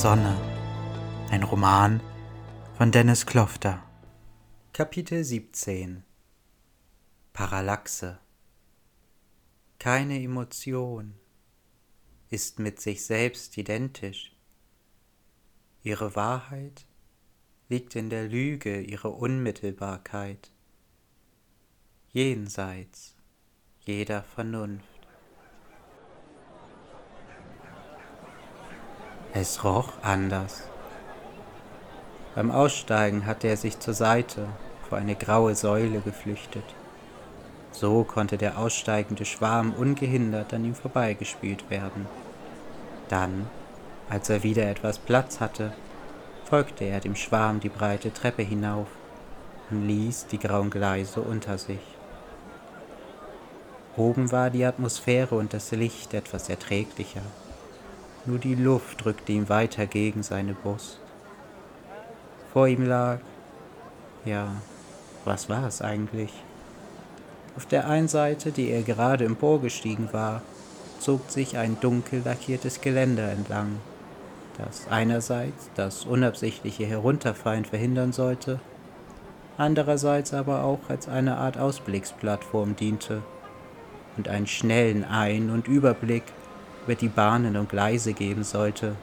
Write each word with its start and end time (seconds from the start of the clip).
Sonne. 0.00 0.38
Ein 1.28 1.42
Roman 1.42 2.00
von 2.76 2.92
Dennis 2.92 3.26
Klofter. 3.26 3.82
Kapitel 4.72 5.24
17 5.24 6.04
Parallaxe 7.32 8.20
Keine 9.80 10.22
Emotion 10.22 11.14
ist 12.30 12.60
mit 12.60 12.80
sich 12.80 13.04
selbst 13.04 13.58
identisch. 13.58 14.36
Ihre 15.82 16.14
Wahrheit 16.14 16.86
liegt 17.68 17.96
in 17.96 18.08
der 18.08 18.28
Lüge 18.28 18.80
ihrer 18.80 19.12
Unmittelbarkeit, 19.12 20.52
jenseits 22.12 23.16
jeder 23.80 24.22
Vernunft. 24.22 24.97
Es 29.40 29.62
roch 29.62 29.92
anders. 30.02 30.64
Beim 32.34 32.50
Aussteigen 32.50 33.24
hatte 33.24 33.46
er 33.46 33.56
sich 33.56 33.78
zur 33.78 33.94
Seite 33.94 34.48
vor 34.88 34.98
eine 34.98 35.14
graue 35.14 35.54
Säule 35.54 36.00
geflüchtet. 36.00 36.64
So 37.70 38.02
konnte 38.02 38.36
der 38.36 38.58
aussteigende 38.58 39.24
Schwarm 39.24 39.74
ungehindert 39.74 40.52
an 40.52 40.64
ihm 40.64 40.74
vorbeigespült 40.74 41.70
werden. 41.70 42.06
Dann, 43.10 43.46
als 44.10 44.28
er 44.28 44.42
wieder 44.42 44.68
etwas 44.68 44.98
Platz 44.98 45.38
hatte, 45.38 45.72
folgte 46.44 46.82
er 46.82 46.98
dem 46.98 47.14
Schwarm 47.14 47.60
die 47.60 47.68
breite 47.68 48.12
Treppe 48.12 48.42
hinauf 48.42 48.88
und 49.70 49.86
ließ 49.86 50.26
die 50.26 50.40
grauen 50.40 50.70
Gleise 50.70 51.20
unter 51.20 51.58
sich. 51.58 51.94
Oben 53.96 54.32
war 54.32 54.50
die 54.50 54.64
Atmosphäre 54.64 55.36
und 55.36 55.54
das 55.54 55.70
Licht 55.70 56.12
etwas 56.12 56.48
erträglicher. 56.48 57.22
Nur 58.28 58.38
die 58.38 58.56
Luft 58.56 59.02
drückte 59.02 59.32
ihm 59.32 59.48
weiter 59.48 59.86
gegen 59.86 60.22
seine 60.22 60.52
Brust. 60.52 61.00
Vor 62.52 62.68
ihm 62.68 62.84
lag, 62.84 63.20
ja, 64.26 64.48
was 65.24 65.48
war 65.48 65.66
es 65.66 65.80
eigentlich? 65.80 66.30
Auf 67.56 67.64
der 67.64 67.88
einen 67.88 68.06
Seite, 68.06 68.52
die 68.52 68.68
er 68.68 68.82
gerade 68.82 69.24
emporgestiegen 69.24 70.12
war, 70.12 70.42
zog 70.98 71.30
sich 71.30 71.56
ein 71.56 71.80
dunkel 71.80 72.20
lackiertes 72.22 72.82
Geländer 72.82 73.32
entlang, 73.32 73.78
das 74.58 74.86
einerseits 74.90 75.70
das 75.74 76.04
unabsichtliche 76.04 76.84
Herunterfallen 76.84 77.64
verhindern 77.64 78.12
sollte, 78.12 78.60
andererseits 79.56 80.34
aber 80.34 80.64
auch 80.64 80.80
als 80.90 81.08
eine 81.08 81.38
Art 81.38 81.56
Ausblicksplattform 81.56 82.76
diente 82.76 83.22
und 84.18 84.28
einen 84.28 84.46
schnellen 84.46 85.02
Ein- 85.04 85.48
und 85.48 85.66
Überblick 85.66 86.24
über 86.88 86.94
die 86.94 87.08
Bahnen 87.08 87.58
und 87.58 87.68
Gleise 87.68 88.14
geben 88.14 88.44
sollte. 88.44 88.96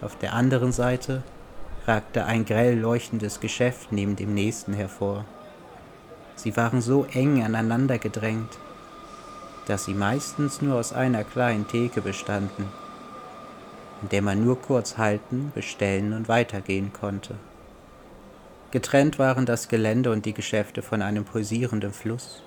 Auf 0.00 0.18
der 0.18 0.32
anderen 0.32 0.72
Seite 0.72 1.22
ragte 1.86 2.24
ein 2.24 2.44
grell 2.44 2.76
leuchtendes 2.76 3.38
Geschäft 3.38 3.92
neben 3.92 4.16
dem 4.16 4.34
nächsten 4.34 4.72
hervor. 4.72 5.24
Sie 6.34 6.56
waren 6.56 6.80
so 6.80 7.06
eng 7.12 7.44
aneinander 7.44 7.98
gedrängt, 7.98 8.58
dass 9.68 9.84
sie 9.84 9.94
meistens 9.94 10.62
nur 10.62 10.80
aus 10.80 10.92
einer 10.92 11.22
kleinen 11.22 11.68
Theke 11.68 12.00
bestanden, 12.00 12.64
in 14.02 14.08
der 14.08 14.22
man 14.22 14.44
nur 14.44 14.60
kurz 14.60 14.98
halten, 14.98 15.52
bestellen 15.54 16.12
und 16.12 16.26
weitergehen 16.26 16.92
konnte. 16.92 17.36
Getrennt 18.72 19.16
waren 19.20 19.46
das 19.46 19.68
Gelände 19.68 20.10
und 20.10 20.26
die 20.26 20.34
Geschäfte 20.34 20.82
von 20.82 21.02
einem 21.02 21.24
pulsierenden 21.24 21.92
Fluss 21.92 22.42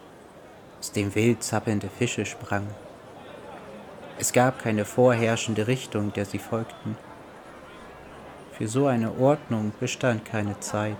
aus 0.82 0.92
dem 0.92 1.16
wild 1.16 1.44
zappelnde 1.44 1.88
Fische 1.88 2.26
sprangen. 2.26 2.93
Es 4.19 4.31
gab 4.31 4.59
keine 4.59 4.85
vorherrschende 4.85 5.68
Richtung, 5.68 6.13
der 6.13 6.25
sie 6.25 6.38
folgten. 6.38 6.96
Für 8.57 8.68
so 8.68 8.85
eine 8.85 9.18
Ordnung 9.18 9.74
bestand 9.79 10.25
keine 10.25 10.59
Zeit. 10.59 10.97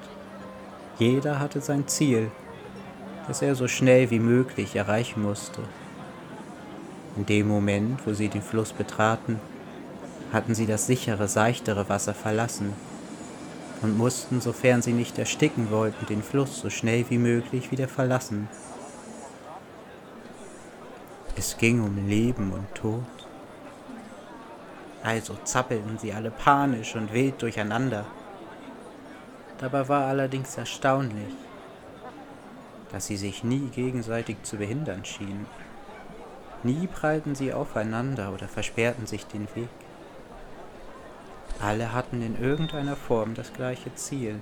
Jeder 0.97 1.40
hatte 1.40 1.62
sein 1.62 1.88
Ziel, 1.88 2.31
das 3.28 3.41
er 3.41 3.56
so 3.56 3.68
schnell 3.68 4.09
wie 4.09 4.19
möglich 4.19 4.75
erreichen 4.75 5.22
musste. 5.22 5.62
In 7.16 7.28
dem 7.28 7.47
Moment, 7.47 8.06
wo 8.06 8.13
sie 8.13 8.28
den 8.28 8.41
Fluss 8.41 8.73
betraten, 8.73 9.40
hatten 10.31 10.56
sie 10.56 10.66
das 10.66 10.88
sichere, 10.88 11.28
seichtere 11.28 11.88
Wasser 11.90 12.16
verlassen 12.16 12.73
und 13.84 13.97
mussten, 13.97 14.41
sofern 14.41 14.81
sie 14.81 14.94
nicht 14.94 15.19
ersticken 15.19 15.69
wollten, 15.69 16.07
den 16.07 16.23
Fluss 16.23 16.59
so 16.59 16.72
schnell 16.72 17.06
wie 17.09 17.19
möglich 17.19 17.72
wieder 17.72 17.88
verlassen. 17.88 18.47
Es 21.36 21.58
ging 21.58 21.82
um 21.84 22.08
Leben 22.08 22.54
und 22.54 22.76
Tod. 22.76 23.04
Also 25.02 25.36
zappelten 25.44 25.98
sie 25.98 26.14
alle 26.14 26.30
panisch 26.30 26.96
und 26.96 27.12
wild 27.12 27.42
durcheinander. 27.42 28.06
Dabei 29.58 29.90
war 29.90 30.06
allerdings 30.06 30.56
erstaunlich, 30.58 31.34
dass 32.92 33.08
sie 33.08 33.18
sich 33.18 33.44
nie 33.44 33.68
gegenseitig 33.70 34.44
zu 34.44 34.58
behindern 34.58 35.06
schienen. 35.06 35.48
Nie 36.62 36.86
prallten 36.86 37.34
sie 37.34 37.52
aufeinander 37.52 38.32
oder 38.32 38.48
versperrten 38.48 39.08
sich 39.08 39.26
den 39.26 39.48
Weg. 39.56 39.70
Alle 41.60 41.94
hatten 41.94 42.22
in 42.22 42.40
irgendeiner 42.40 42.96
Form 42.96 43.34
das 43.34 43.54
gleiche 43.54 43.94
Ziel. 43.96 44.40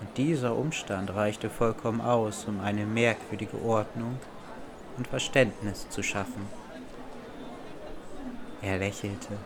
Und 0.00 0.16
dieser 0.18 0.54
Umstand 0.54 1.14
reichte 1.14 1.48
vollkommen 1.48 2.02
aus, 2.02 2.44
um 2.44 2.60
eine 2.60 2.84
merkwürdige 2.84 3.60
Ordnung 3.62 4.18
und 4.98 5.06
Verständnis 5.06 5.88
zu 5.88 6.02
schaffen. 6.02 6.46
Er 8.60 8.78
lächelte. 8.78 9.38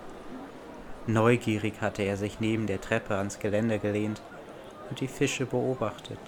Neugierig 1.07 1.81
hatte 1.81 2.03
er 2.03 2.17
sich 2.17 2.41
neben 2.41 2.67
der 2.67 2.81
Treppe 2.81 3.17
ans 3.17 3.39
Geländer 3.39 3.79
gelehnt 3.79 4.23
und 4.89 5.01
die 5.01 5.09
Fische 5.09 5.47
beobachtet. 5.47 6.19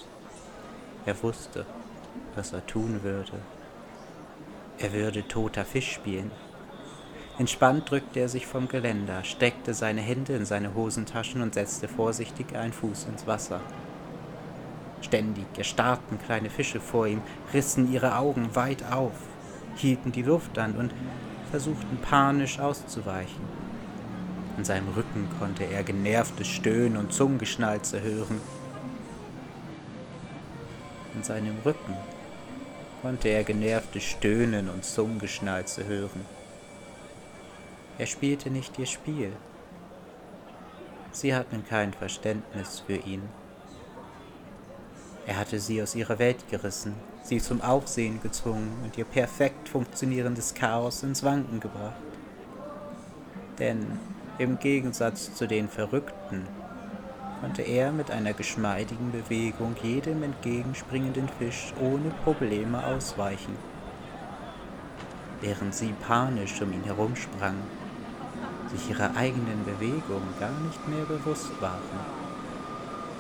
Er 1.07 1.21
wusste, 1.23 1.65
was 2.35 2.53
er 2.53 2.67
tun 2.67 3.03
würde. 3.03 3.39
Er 4.79 4.93
würde 4.93 5.27
toter 5.27 5.65
Fisch 5.65 5.93
spielen. 5.93 6.31
Entspannt 7.39 7.91
drückte 7.91 8.21
er 8.21 8.29
sich 8.29 8.47
vom 8.47 8.69
Geländer, 8.69 9.25
steckte 9.25 9.75
seine 9.75 10.01
Hände 10.01 10.35
in 10.35 10.45
seine 10.45 10.75
Hosentaschen 10.75 11.43
und 11.43 11.55
setzte 11.55 11.89
vorsichtig 11.89 12.55
einen 12.55 12.73
Fuß 12.73 13.07
ins 13.07 13.27
Wasser. 13.27 13.61
Ständig 15.05 15.45
erstarrten 15.59 16.19
kleine 16.19 16.49
Fische 16.49 16.81
vor 16.81 17.07
ihm, 17.07 17.21
rissen 17.53 17.93
ihre 17.93 18.17
Augen 18.17 18.55
weit 18.57 18.91
auf, 18.91 19.13
hielten 19.77 20.13
die 20.13 20.23
Luft 20.23 20.59
an 20.59 20.77
und 20.77 20.95
versuchten 21.51 21.99
panisch 21.99 22.59
auszuweichen. 22.59 23.45
In 24.57 24.65
seinem 24.65 24.89
Rücken 24.89 25.29
konnte 25.39 25.65
er 25.65 25.83
genervtes 25.83 26.49
Stöhnen 26.49 26.97
und 26.97 27.13
Zungengeschnalze 27.13 28.01
hören. 28.01 28.41
In 31.15 31.23
seinem 31.23 31.59
Rücken 31.67 31.97
konnte 33.03 33.29
er 33.29 33.45
genervtes 33.45 34.05
Stöhnen 34.05 34.71
und 34.71 34.87
Zungengeschnalze 34.87 35.85
hören. 35.85 36.25
Er 37.99 38.07
spielte 38.07 38.49
nicht 38.49 38.79
ihr 38.79 38.87
Spiel. 38.87 39.33
Sie 41.13 41.35
hatten 41.35 41.63
kein 41.69 41.93
Verständnis 41.93 42.83
für 42.87 42.97
ihn. 42.97 43.23
Er 45.27 45.39
hatte 45.39 45.59
sie 45.59 45.83
aus 45.83 45.95
ihrer 45.95 46.19
Welt 46.19 46.49
gerissen, 46.51 46.95
sie 47.23 47.39
zum 47.39 47.63
Aufsehen 47.63 48.21
gezwungen 48.23 48.77
und 48.85 48.99
ihr 48.99 49.07
perfekt 49.07 49.71
funktionierendes 49.71 50.53
Chaos 50.53 51.03
ins 51.03 51.23
Wanken 51.23 51.61
gebracht. 51.61 51.95
Denn 53.59 53.99
im 54.39 54.59
Gegensatz 54.59 55.35
zu 55.35 55.47
den 55.47 55.69
Verrückten 55.69 56.47
konnte 57.41 57.63
er 57.63 57.93
mit 57.93 58.11
einer 58.11 58.35
geschmeidigen 58.35 59.13
Bewegung 59.13 59.75
jedem 59.83 60.23
entgegenspringenden 60.23 61.29
Fisch 61.39 61.73
ohne 61.81 62.11
Probleme 62.23 62.85
ausweichen. 62.85 63.57
Während 65.41 65.75
sie 65.75 65.95
panisch 66.07 66.61
um 66.61 66.73
ihn 66.73 66.85
herumsprangen, 66.85 67.63
sich 68.71 68.91
ihrer 68.91 69.17
eigenen 69.17 69.65
Bewegung 69.65 70.23
gar 70.39 70.59
nicht 70.67 70.89
mehr 70.89 71.05
bewusst 71.05 71.51
waren 71.61 72.24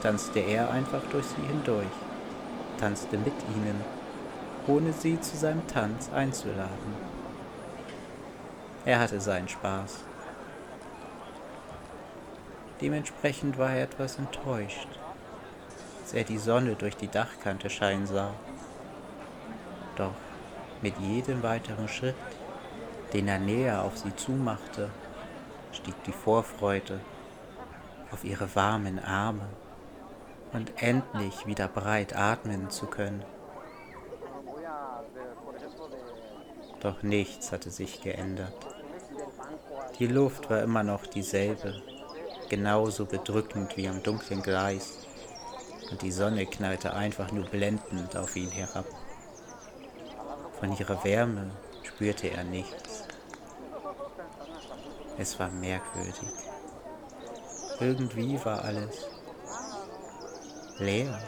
tanzte 0.05 0.41
er 0.41 0.71
einfach 0.71 1.01
durch 1.11 1.25
sie 1.25 1.41
hindurch, 1.49 1.87
tanzte 2.79 3.17
mit 3.17 3.33
ihnen, 3.57 3.83
ohne 4.67 4.93
sie 4.93 5.19
zu 5.19 5.35
seinem 5.35 5.67
Tanz 5.67 6.11
einzuladen. 6.13 6.95
Er 8.85 9.01
hatte 9.01 9.19
seinen 9.19 9.49
Spaß. 9.49 10.05
Dementsprechend 12.83 13.57
war 13.57 13.71
er 13.71 13.85
etwas 13.85 14.19
enttäuscht, 14.19 14.89
als 16.03 16.13
er 16.13 16.25
die 16.25 16.37
Sonne 16.37 16.75
durch 16.75 16.99
die 16.99 17.09
Dachkante 17.09 17.71
scheinen 17.71 18.07
sah. 18.07 18.35
Doch 19.97 20.13
mit 20.83 20.99
jedem 20.99 21.43
weiteren 21.43 21.89
Schritt, 21.89 22.15
den 23.15 23.27
er 23.27 23.39
näher 23.39 23.83
auf 23.83 23.97
sie 23.97 24.15
zumachte, 24.15 24.91
stieg 25.73 25.95
die 26.05 26.13
Vorfreude 26.13 27.01
auf 28.11 28.23
ihre 28.23 28.55
warmen 28.55 29.03
Arme 29.03 29.49
und 30.55 30.81
endlich 30.81 31.47
wieder 31.47 31.69
breit 31.69 32.17
atmen 32.17 32.71
zu 32.71 32.87
können. 32.87 33.25
Doch 36.81 37.03
nichts 37.03 37.51
hatte 37.51 37.71
sich 37.71 38.03
geändert. 38.03 38.55
Die 39.99 40.07
Luft 40.07 40.49
war 40.49 40.63
immer 40.63 40.83
noch 40.83 41.07
dieselbe, 41.07 41.83
genauso 42.49 43.05
bedrückend 43.05 43.77
wie 43.77 43.89
am 43.89 44.03
dunklen 44.03 44.43
Gleis, 44.43 45.07
und 45.91 46.03
die 46.03 46.13
Sonne 46.13 46.47
knallte 46.47 46.95
einfach 46.95 47.33
nur 47.33 47.47
blendend 47.47 48.17
auf 48.17 48.37
ihn 48.37 48.51
herab. 48.51 48.87
Von 50.61 50.77
ihrer 50.77 51.03
Wärme 51.05 51.51
spürte 51.83 52.29
er 52.29 52.45
nichts. 52.45 53.05
Es 55.19 55.39
war 55.39 55.51
merkwürdig. 55.51 56.29
Irgendwie 57.81 58.39
war 58.45 58.65
alles 58.65 59.14
leer. 60.79 61.19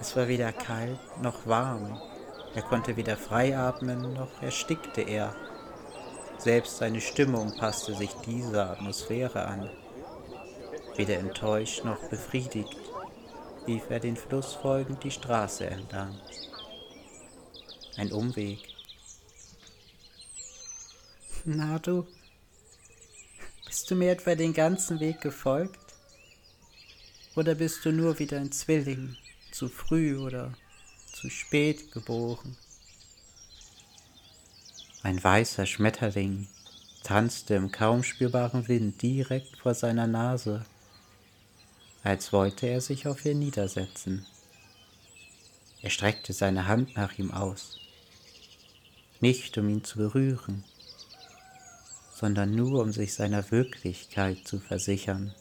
Es 0.00 0.16
war 0.16 0.28
weder 0.28 0.52
kalt 0.52 0.98
noch 1.22 1.46
warm. 1.46 2.00
Er 2.54 2.62
konnte 2.62 2.96
weder 2.96 3.16
frei 3.16 3.56
atmen, 3.56 4.14
noch 4.14 4.42
erstickte 4.42 5.02
er. 5.02 5.34
Selbst 6.38 6.78
seine 6.78 7.00
Stimmung 7.00 7.56
passte 7.56 7.94
sich 7.94 8.12
dieser 8.26 8.70
Atmosphäre 8.70 9.44
an. 9.44 9.70
Weder 10.96 11.18
enttäuscht 11.18 11.84
noch 11.84 12.08
befriedigt 12.08 12.76
lief 13.66 13.88
er 13.90 14.00
den 14.00 14.16
Fluss 14.16 14.54
folgend 14.54 15.04
die 15.04 15.10
Straße 15.10 15.66
entlang. 15.66 16.18
Ein 17.96 18.12
Umweg. 18.12 18.58
Na 21.44 21.78
du, 21.78 22.06
bist 23.66 23.90
du 23.90 23.94
mir 23.94 24.12
etwa 24.12 24.34
den 24.34 24.52
ganzen 24.52 25.00
Weg 25.00 25.20
gefolgt? 25.20 25.89
Oder 27.40 27.54
bist 27.54 27.86
du 27.86 27.90
nur 27.90 28.18
wieder 28.18 28.38
ein 28.38 28.52
Zwilling, 28.52 29.16
zu 29.50 29.70
früh 29.70 30.18
oder 30.18 30.52
zu 31.10 31.30
spät 31.30 31.90
geboren? 31.90 32.54
Ein 35.02 35.24
weißer 35.24 35.64
Schmetterling 35.64 36.48
tanzte 37.02 37.54
im 37.54 37.72
kaum 37.72 38.02
spürbaren 38.02 38.68
Wind 38.68 39.00
direkt 39.00 39.56
vor 39.56 39.72
seiner 39.72 40.06
Nase, 40.06 40.66
als 42.02 42.30
wollte 42.30 42.66
er 42.66 42.82
sich 42.82 43.08
auf 43.08 43.24
ihr 43.24 43.34
niedersetzen. 43.34 44.26
Er 45.80 45.88
streckte 45.88 46.34
seine 46.34 46.66
Hand 46.66 46.94
nach 46.94 47.18
ihm 47.18 47.30
aus, 47.30 47.80
nicht 49.20 49.56
um 49.56 49.66
ihn 49.70 49.82
zu 49.82 49.96
berühren, 49.96 50.62
sondern 52.14 52.54
nur 52.54 52.82
um 52.82 52.92
sich 52.92 53.14
seiner 53.14 53.50
Wirklichkeit 53.50 54.46
zu 54.46 54.60
versichern. 54.60 55.34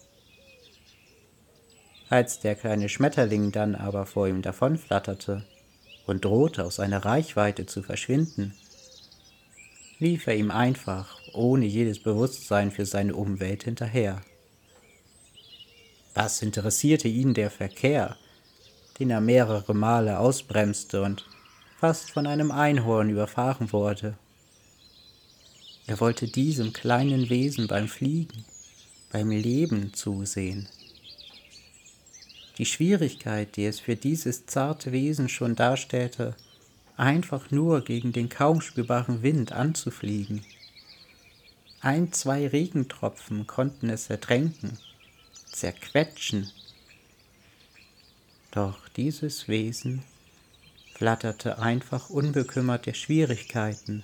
Als 2.09 2.39
der 2.39 2.56
kleine 2.56 2.89
Schmetterling 2.89 3.51
dann 3.51 3.75
aber 3.75 4.07
vor 4.07 4.27
ihm 4.27 4.41
davonflatterte 4.41 5.45
und 6.07 6.25
drohte 6.25 6.65
aus 6.65 6.77
seiner 6.77 7.06
Reichweite 7.06 7.67
zu 7.67 7.83
verschwinden, 7.83 8.56
lief 10.00 10.25
er 10.25 10.35
ihm 10.35 10.50
einfach, 10.50 11.19
ohne 11.33 11.67
jedes 11.67 12.00
Bewusstsein 12.00 12.71
für 12.71 12.88
seine 12.88 13.15
Umwelt 13.15 13.63
hinterher. 13.63 14.21
Was 16.15 16.41
interessierte 16.41 17.07
ihn 17.07 17.35
der 17.35 17.51
Verkehr, 17.51 18.17
den 18.97 19.12
er 19.12 19.21
mehrere 19.21 19.75
Male 19.75 20.17
ausbremste 20.17 21.03
und 21.03 21.27
fast 21.79 22.09
von 22.09 22.25
einem 22.25 22.50
Einhorn 22.50 23.12
überfahren 23.12 23.71
wurde? 23.71 24.17
Er 25.85 26.00
wollte 26.00 26.27
diesem 26.27 26.73
kleinen 26.73 27.29
Wesen 27.29 27.67
beim 27.67 27.88
Fliegen, 27.88 28.45
beim 29.12 29.29
Leben 29.29 29.94
zusehen. 29.94 30.67
Die 32.59 32.65
Schwierigkeit, 32.65 33.56
die 33.56 33.65
es 33.65 33.79
für 33.79 33.95
dieses 33.95 34.45
zarte 34.45 34.91
Wesen 34.91 35.29
schon 35.29 35.56
darstellte, 35.56 36.35
einfach 36.97 37.51
nur 37.51 37.85
gegen 37.85 38.11
den 38.11 38.27
kaum 38.27 38.59
spürbaren 38.59 39.23
Wind 39.23 39.53
anzufliegen. 39.53 40.45
Ein, 41.79 42.11
zwei 42.11 42.45
Regentropfen 42.45 43.47
konnten 43.47 43.89
es 43.89 44.09
ertränken, 44.09 44.77
zerquetschen. 45.45 46.51
Doch 48.51 48.89
dieses 48.89 49.47
Wesen 49.47 50.03
flatterte 50.95 51.59
einfach 51.59 52.09
unbekümmert 52.09 52.85
der 52.88 52.94
Schwierigkeiten 52.94 54.03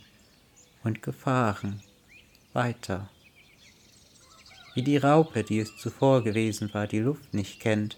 und 0.86 1.04
Gefahren 1.04 1.84
weiter. 2.54 3.10
Wie 4.76 4.84
die 4.84 4.96
Raupe, 4.96 5.44
die 5.44 5.60
es 5.60 5.76
zuvor 5.76 6.24
gewesen 6.24 6.74
war, 6.74 6.88
die 6.88 7.00
Luft 7.00 7.34
nicht 7.34 7.60
kennt, 7.60 7.98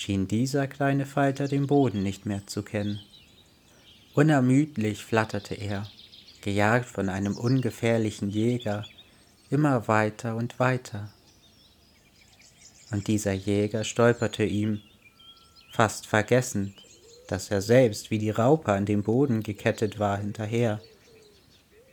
schien 0.00 0.26
dieser 0.26 0.66
kleine 0.66 1.04
Falter 1.04 1.46
den 1.46 1.66
Boden 1.66 2.02
nicht 2.02 2.24
mehr 2.24 2.46
zu 2.46 2.62
kennen. 2.62 3.00
Unermüdlich 4.14 5.04
flatterte 5.04 5.54
er, 5.54 5.86
gejagt 6.40 6.86
von 6.86 7.10
einem 7.10 7.36
ungefährlichen 7.36 8.30
Jäger, 8.30 8.86
immer 9.50 9.88
weiter 9.88 10.36
und 10.36 10.58
weiter. 10.58 11.12
Und 12.90 13.08
dieser 13.08 13.34
Jäger 13.34 13.84
stolperte 13.84 14.44
ihm, 14.44 14.80
fast 15.70 16.06
vergessend, 16.06 16.72
dass 17.28 17.50
er 17.50 17.60
selbst 17.60 18.10
wie 18.10 18.18
die 18.18 18.30
Raupe 18.30 18.72
an 18.72 18.86
den 18.86 19.02
Boden 19.02 19.42
gekettet 19.42 19.98
war, 19.98 20.16
hinterher, 20.16 20.80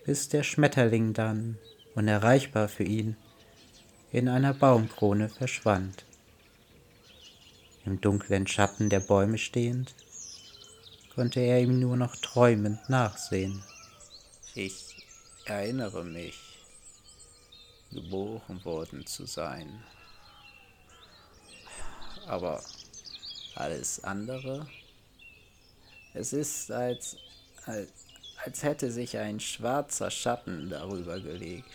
bis 0.06 0.30
der 0.30 0.44
Schmetterling 0.44 1.12
dann, 1.12 1.58
unerreichbar 1.94 2.70
für 2.70 2.86
ihn, 2.86 3.18
in 4.14 4.30
einer 4.30 4.54
Baumkrone 4.54 5.28
verschwand. 5.28 6.07
Im 7.88 8.02
dunklen 8.02 8.46
Schatten 8.48 8.90
der 8.90 9.00
Bäume 9.00 9.38
stehend, 9.38 9.96
konnte 11.16 11.40
er 11.40 11.62
ihm 11.62 11.80
nur 11.80 11.96
noch 11.96 12.18
träumend 12.18 12.90
nachsehen. 12.90 13.64
Ich 14.56 15.06
erinnere 15.46 16.04
mich, 16.04 16.38
geboren 17.90 18.66
worden 18.66 19.06
zu 19.06 19.26
sein. 19.26 19.82
Aber 22.26 22.62
alles 23.56 24.04
andere, 24.04 24.68
es 26.14 26.34
ist, 26.34 26.70
als, 26.70 27.16
als, 27.64 27.90
als 28.44 28.64
hätte 28.64 28.92
sich 28.92 29.18
ein 29.18 29.40
schwarzer 29.40 30.12
Schatten 30.12 30.70
darüber 30.70 31.22
gelegt. 31.22 31.70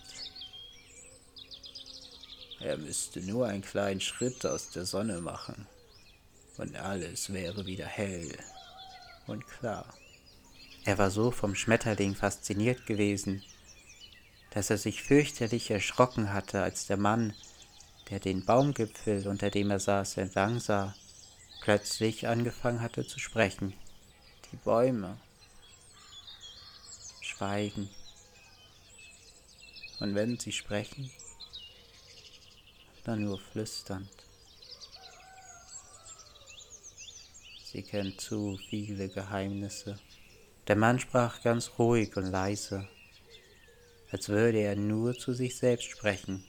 Er 2.60 2.76
müsste 2.76 3.22
nur 3.22 3.46
einen 3.46 3.62
kleinen 3.62 4.02
Schritt 4.02 4.44
aus 4.44 4.72
der 4.72 4.84
Sonne 4.84 5.22
machen 5.22 5.66
und 6.58 6.76
alles 6.76 7.32
wäre 7.32 7.66
wieder 7.66 7.86
hell 7.86 8.36
und 9.26 9.46
klar. 9.46 9.86
Er 10.84 10.98
war 10.98 11.10
so 11.10 11.30
vom 11.30 11.54
Schmetterling 11.54 12.14
fasziniert 12.14 12.86
gewesen, 12.86 13.42
dass 14.50 14.70
er 14.70 14.78
sich 14.78 15.02
fürchterlich 15.02 15.70
erschrocken 15.70 16.32
hatte, 16.32 16.62
als 16.62 16.86
der 16.86 16.96
Mann, 16.96 17.34
der 18.10 18.20
den 18.20 18.44
Baumgipfel, 18.44 19.26
unter 19.28 19.50
dem 19.50 19.70
er 19.70 19.80
saß, 19.80 20.16
entlang 20.18 20.60
sah, 20.60 20.94
plötzlich 21.62 22.26
angefangen 22.28 22.80
hatte 22.80 23.06
zu 23.06 23.18
sprechen. 23.18 23.72
Die 24.50 24.56
Bäume 24.56 25.16
schweigen. 27.20 27.88
Und 30.00 30.14
wenn 30.14 30.38
sie 30.38 30.52
sprechen, 30.52 31.10
dann 33.04 33.24
nur 33.24 33.38
flüsternd. 33.38 34.21
Sie 37.72 37.82
kennt 37.82 38.20
zu 38.20 38.58
viele 38.68 39.08
Geheimnisse. 39.08 39.98
Der 40.68 40.76
Mann 40.76 40.98
sprach 40.98 41.42
ganz 41.42 41.70
ruhig 41.78 42.14
und 42.18 42.26
leise, 42.26 42.86
als 44.10 44.28
würde 44.28 44.58
er 44.58 44.76
nur 44.76 45.16
zu 45.16 45.32
sich 45.32 45.56
selbst 45.56 45.88
sprechen. 45.88 46.44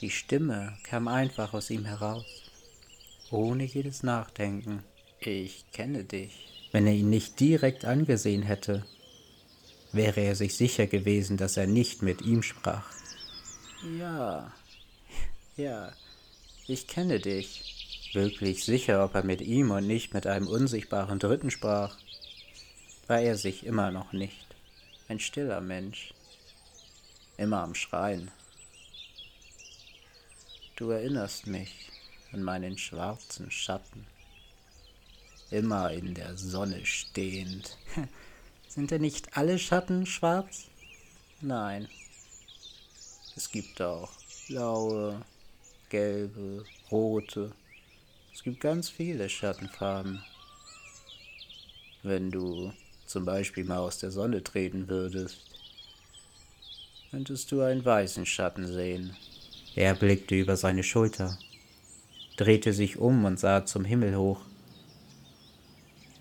Die 0.00 0.08
Stimme 0.08 0.78
kam 0.84 1.06
einfach 1.06 1.52
aus 1.52 1.68
ihm 1.68 1.84
heraus, 1.84 2.24
ohne 3.30 3.64
jedes 3.64 4.02
Nachdenken. 4.02 4.84
Ich 5.20 5.70
kenne 5.70 6.04
dich. 6.04 6.48
Wenn 6.72 6.86
er 6.86 6.94
ihn 6.94 7.10
nicht 7.10 7.38
direkt 7.38 7.84
angesehen 7.84 8.42
hätte, 8.42 8.86
wäre 9.92 10.22
er 10.22 10.34
sich 10.34 10.56
sicher 10.56 10.86
gewesen, 10.86 11.36
dass 11.36 11.58
er 11.58 11.66
nicht 11.66 12.00
mit 12.00 12.22
ihm 12.22 12.42
sprach. 12.42 12.90
Ja, 13.98 14.50
ja, 15.58 15.92
ich 16.66 16.86
kenne 16.88 17.20
dich 17.20 17.81
wirklich 18.14 18.64
sicher, 18.64 19.04
ob 19.04 19.14
er 19.14 19.24
mit 19.24 19.40
ihm 19.40 19.70
und 19.70 19.86
nicht 19.86 20.14
mit 20.14 20.26
einem 20.26 20.46
unsichtbaren 20.46 21.18
Dritten 21.18 21.50
sprach, 21.50 21.96
war 23.06 23.20
er 23.20 23.36
sich 23.36 23.64
immer 23.66 23.90
noch 23.90 24.12
nicht. 24.12 24.46
Ein 25.08 25.20
stiller 25.20 25.60
Mensch, 25.60 26.14
immer 27.36 27.62
am 27.62 27.74
Schreien. 27.74 28.30
Du 30.76 30.90
erinnerst 30.90 31.46
mich 31.46 31.90
an 32.32 32.42
meinen 32.42 32.78
schwarzen 32.78 33.50
Schatten, 33.50 34.06
immer 35.50 35.90
in 35.90 36.14
der 36.14 36.36
Sonne 36.36 36.84
stehend. 36.86 37.76
Sind 38.68 38.90
denn 38.90 39.02
nicht 39.02 39.36
alle 39.36 39.58
Schatten 39.58 40.06
schwarz? 40.06 40.68
Nein. 41.40 41.88
Es 43.36 43.50
gibt 43.50 43.80
auch 43.82 44.10
blaue, 44.48 45.22
gelbe, 45.90 46.64
rote, 46.90 47.52
es 48.34 48.42
gibt 48.42 48.60
ganz 48.60 48.88
viele 48.88 49.28
Schattenfarben. 49.28 50.22
Wenn 52.02 52.30
du 52.30 52.72
zum 53.06 53.24
Beispiel 53.24 53.64
mal 53.64 53.78
aus 53.78 53.98
der 53.98 54.10
Sonne 54.10 54.42
treten 54.42 54.88
würdest, 54.88 55.42
könntest 57.10 57.52
du 57.52 57.60
einen 57.60 57.84
weißen 57.84 58.24
Schatten 58.24 58.66
sehen. 58.66 59.14
Er 59.76 59.94
blickte 59.94 60.34
über 60.34 60.56
seine 60.56 60.82
Schulter, 60.82 61.38
drehte 62.36 62.72
sich 62.72 62.96
um 62.96 63.24
und 63.24 63.38
sah 63.38 63.66
zum 63.66 63.84
Himmel 63.84 64.16
hoch. 64.16 64.40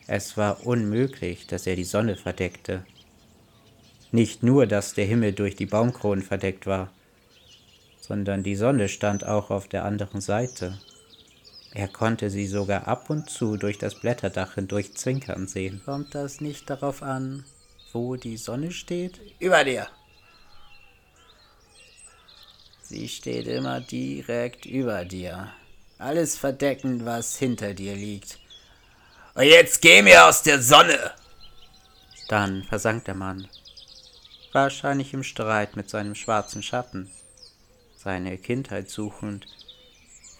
Es 0.06 0.36
war 0.36 0.65
unmöglich, 0.65 1.48
dass 1.48 1.65
er 1.65 1.77
die 1.77 1.86
Sonne 1.86 2.18
verdeckte. 2.18 2.86
Nicht 4.12 4.44
nur, 4.44 4.68
dass 4.68 4.94
der 4.94 5.06
Himmel 5.06 5.32
durch 5.32 5.56
die 5.56 5.65
Baumkronen 5.65 6.24
verdeckt 6.24 6.68
war, 6.68 6.91
sondern 8.01 8.44
die 8.44 8.56
Sonne 8.56 8.89
stand 8.89 9.25
auch 9.25 9.50
auf 9.50 9.70
der 9.70 9.86
anderen 9.86 10.20
Seite. 10.20 10.77
Er 11.74 11.88
konnte 11.88 12.30
sie 12.30 12.48
sogar 12.48 12.88
ab 12.88 13.10
und 13.10 13.30
zu 13.30 13.56
durch 13.56 13.78
das 13.78 13.96
Blätterdach 13.96 14.56
hindurch 14.56 14.94
zwinkern 14.96 15.48
sehen. 15.48 15.82
Kommt 15.86 16.13
das 16.13 16.42
nicht 16.42 16.70
darauf 16.70 17.01
an, 17.01 17.46
wo 17.94 18.18
die 18.18 18.38
Sonne 18.38 18.72
steht? 18.72 19.22
Über 19.40 19.63
dir. 19.63 19.88
Sie 22.82 23.08
steht 23.08 23.48
immer 23.48 23.80
direkt 23.80 24.66
über 24.66 25.06
dir. 25.06 25.54
Alles 25.98 26.38
verdeckend, 26.38 27.06
was 27.06 27.38
hinter 27.38 27.74
dir 27.74 27.96
liegt. 27.96 28.38
Und 29.34 29.44
jetzt 29.44 29.82
geh 29.82 30.01
mir 30.01 30.25
aus 30.28 30.44
der 30.44 30.62
Sonne! 30.62 31.12
Dann 32.28 32.63
versank 32.63 33.06
der 33.06 33.16
Mann. 33.16 33.48
Wahrscheinlich 34.51 35.13
im 35.13 35.24
Streit 35.24 35.78
mit 35.78 35.90
seinem 35.90 36.16
schwarzen 36.16 36.63
Schatten. 36.63 37.10
Seine 37.96 38.38
Kindheit 38.38 38.90
suchend 38.90 39.48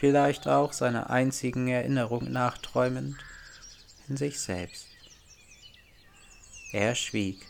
vielleicht 0.02 0.48
auch 0.48 0.74
seiner 0.74 1.12
einzigen 1.12 1.68
Erinnerung 1.68 2.32
nachträumend, 2.32 3.24
in 4.10 4.18
sich 4.18 4.40
selbst. 4.40 4.88
Er 6.72 6.96
schwieg 6.96 7.46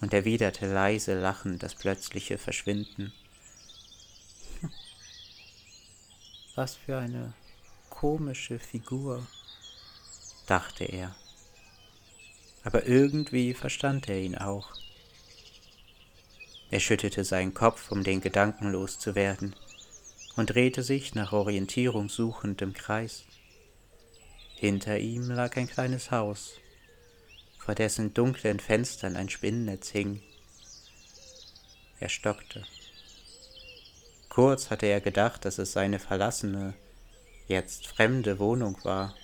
und 0.00 0.14
erwiderte 0.14 0.72
leise 0.72 1.20
lachend 1.20 1.62
das 1.62 1.74
plötzliche 1.74 2.38
Verschwinden. 2.38 3.12
Was 6.54 6.76
für 6.76 6.96
eine 6.96 7.34
komische 7.90 8.58
Figur, 8.58 9.26
dachte 10.46 10.84
er. 10.84 11.14
Aber 12.64 12.86
irgendwie 12.86 13.52
verstand 13.52 14.08
er 14.08 14.18
ihn 14.18 14.38
auch. 14.38 14.72
Er 16.70 16.80
schüttelte 16.80 17.22
seinen 17.22 17.52
Kopf, 17.52 17.92
um 17.92 18.02
den 18.02 18.22
Gedanken 18.22 18.72
loszuwerden 18.72 19.54
und 20.40 20.46
drehte 20.46 20.82
sich 20.82 21.14
nach 21.14 21.34
Orientierung 21.34 22.08
suchend 22.08 22.62
im 22.62 22.72
Kreis. 22.72 23.24
Hinter 24.56 24.98
ihm 24.98 25.30
lag 25.30 25.54
ein 25.58 25.68
kleines 25.68 26.10
Haus, 26.10 26.54
vor 27.58 27.74
dessen 27.74 28.14
dunklen 28.14 28.58
Fenstern 28.58 29.16
ein 29.16 29.28
Spinnennetz 29.28 29.90
hing. 29.90 30.22
Er 31.98 32.08
stockte. 32.08 32.64
Kurz 34.30 34.70
hatte 34.70 34.86
er 34.86 35.02
gedacht, 35.02 35.44
dass 35.44 35.58
es 35.58 35.72
seine 35.72 35.98
verlassene, 35.98 36.72
jetzt 37.46 37.86
fremde 37.86 38.38
Wohnung 38.38 38.82
war. 38.82 39.14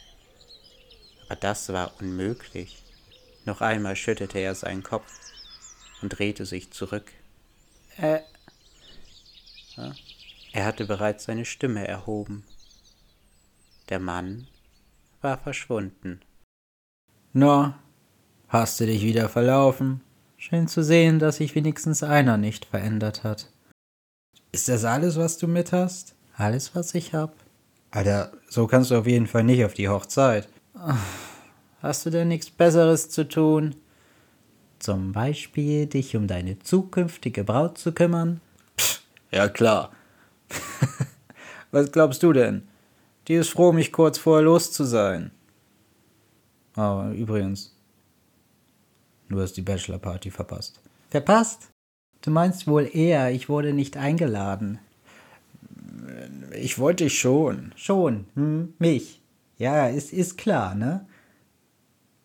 Aber 1.25 1.37
das 1.37 1.71
war 1.71 1.99
unmöglich. 1.99 2.83
Noch 3.47 3.63
einmal 3.63 3.97
schüttelte 3.97 4.39
er 4.39 4.55
seinen 4.55 4.83
Kopf 4.83 5.11
und 6.03 6.11
drehte 6.11 6.45
sich 6.45 6.73
zurück. 6.73 7.11
Äh. 7.97 8.21
Ja? 9.79 9.95
Er 10.57 10.65
hatte 10.65 10.87
bereits 10.87 11.25
seine 11.25 11.45
Stimme 11.45 11.87
erhoben. 11.87 12.43
Der 13.91 13.99
Mann 13.99 14.47
war 15.21 15.37
verschwunden. 15.37 16.23
Na, 17.35 17.79
hast 18.49 18.81
du 18.81 18.87
dich 18.87 19.03
wieder 19.03 19.29
verlaufen? 19.29 20.01
Schön 20.39 20.67
zu 20.67 20.83
sehen, 20.83 21.19
dass 21.19 21.37
sich 21.37 21.55
wenigstens 21.55 22.03
einer 22.03 22.39
nicht 22.39 22.65
verändert 22.65 23.23
hat. 23.23 23.51
Ist 24.51 24.71
das 24.71 24.87
alles, 24.87 25.19
was 25.19 25.37
du 25.37 25.47
mit 25.47 25.73
hast? 25.73 26.15
Alles, 26.39 26.75
was 26.75 26.95
ich 26.95 27.13
hab. 27.13 27.35
Alter, 27.91 28.33
so 28.49 28.67
kannst 28.67 28.91
du 28.91 28.97
auf 28.97 29.07
jeden 29.07 29.27
Fall 29.27 29.45
nicht 29.45 29.63
auf 29.63 29.75
die 29.75 29.91
Hochzeit. 29.91 30.49
Hast 31.83 32.07
du 32.07 32.11
denn 32.11 32.29
nichts 32.29 32.49
Besseres 32.49 33.11
zu 33.11 33.29
tun? 33.29 33.75
Zum 34.79 35.13
Beispiel 35.13 35.85
dich 35.85 36.17
um 36.17 36.27
deine 36.27 36.59
zukünftige 36.61 37.45
Braut 37.45 37.77
zu 37.77 37.93
kümmern? 37.93 38.41
Pff, 38.79 39.03
ja 39.31 39.51
klar, 39.51 39.93
Was 41.71 41.93
glaubst 41.93 42.23
du 42.23 42.33
denn? 42.33 42.67
Die 43.29 43.35
ist 43.35 43.51
froh, 43.51 43.73
mich 43.73 43.93
kurz 43.93 44.19
vorher 44.19 44.45
los 44.45 44.73
zu 44.73 44.85
sein. 44.85 45.31
Aber 46.75 47.11
übrigens, 47.13 47.75
du 49.29 49.41
hast 49.41 49.55
die 49.55 49.63
Bachelorparty 49.63 50.31
verpasst. 50.31 50.81
Verpasst? 51.11 51.71
Du 52.21 52.31
meinst 52.31 52.67
wohl 52.67 52.89
eher, 52.93 53.31
ich 53.31 53.49
wurde 53.49 53.73
nicht 53.73 53.97
eingeladen. 53.97 54.79
Ich 56.53 56.79
wollte 56.79 57.05
dich 57.05 57.19
schon. 57.19 57.73
Schon, 57.77 58.27
hm? 58.35 58.75
Mich. 58.79 59.23
Ja, 59.59 59.87
ist, 59.89 60.13
ist 60.13 60.37
klar, 60.37 60.75
ne? 60.75 61.07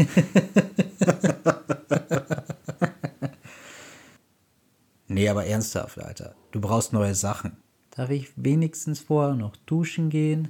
nee, 5.08 5.27
aber 5.27 5.46
ernsthaft, 5.46 6.00
Alter. 6.00 6.36
Du 6.51 6.62
brauchst 6.62 6.94
neue 6.94 7.15
Sachen. 7.15 7.58
Darf 8.00 8.12
ich 8.12 8.32
wenigstens 8.38 9.01
vorher 9.01 9.36
noch 9.36 9.58
duschen 9.65 10.10
gehen? 10.10 10.48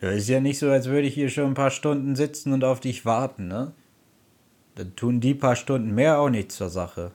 Ja, 0.00 0.10
ist 0.10 0.28
ja 0.28 0.38
nicht 0.38 0.60
so, 0.60 0.70
als 0.70 0.86
würde 0.86 1.08
ich 1.08 1.14
hier 1.14 1.30
schon 1.30 1.46
ein 1.46 1.54
paar 1.54 1.72
Stunden 1.72 2.14
sitzen 2.14 2.52
und 2.52 2.62
auf 2.62 2.78
dich 2.78 3.04
warten, 3.04 3.48
ne? 3.48 3.72
Dann 4.76 4.94
tun 4.94 5.18
die 5.18 5.34
paar 5.34 5.56
Stunden 5.56 5.96
mehr 5.96 6.20
auch 6.20 6.30
nichts 6.30 6.54
zur 6.54 6.68
Sache. 6.68 7.10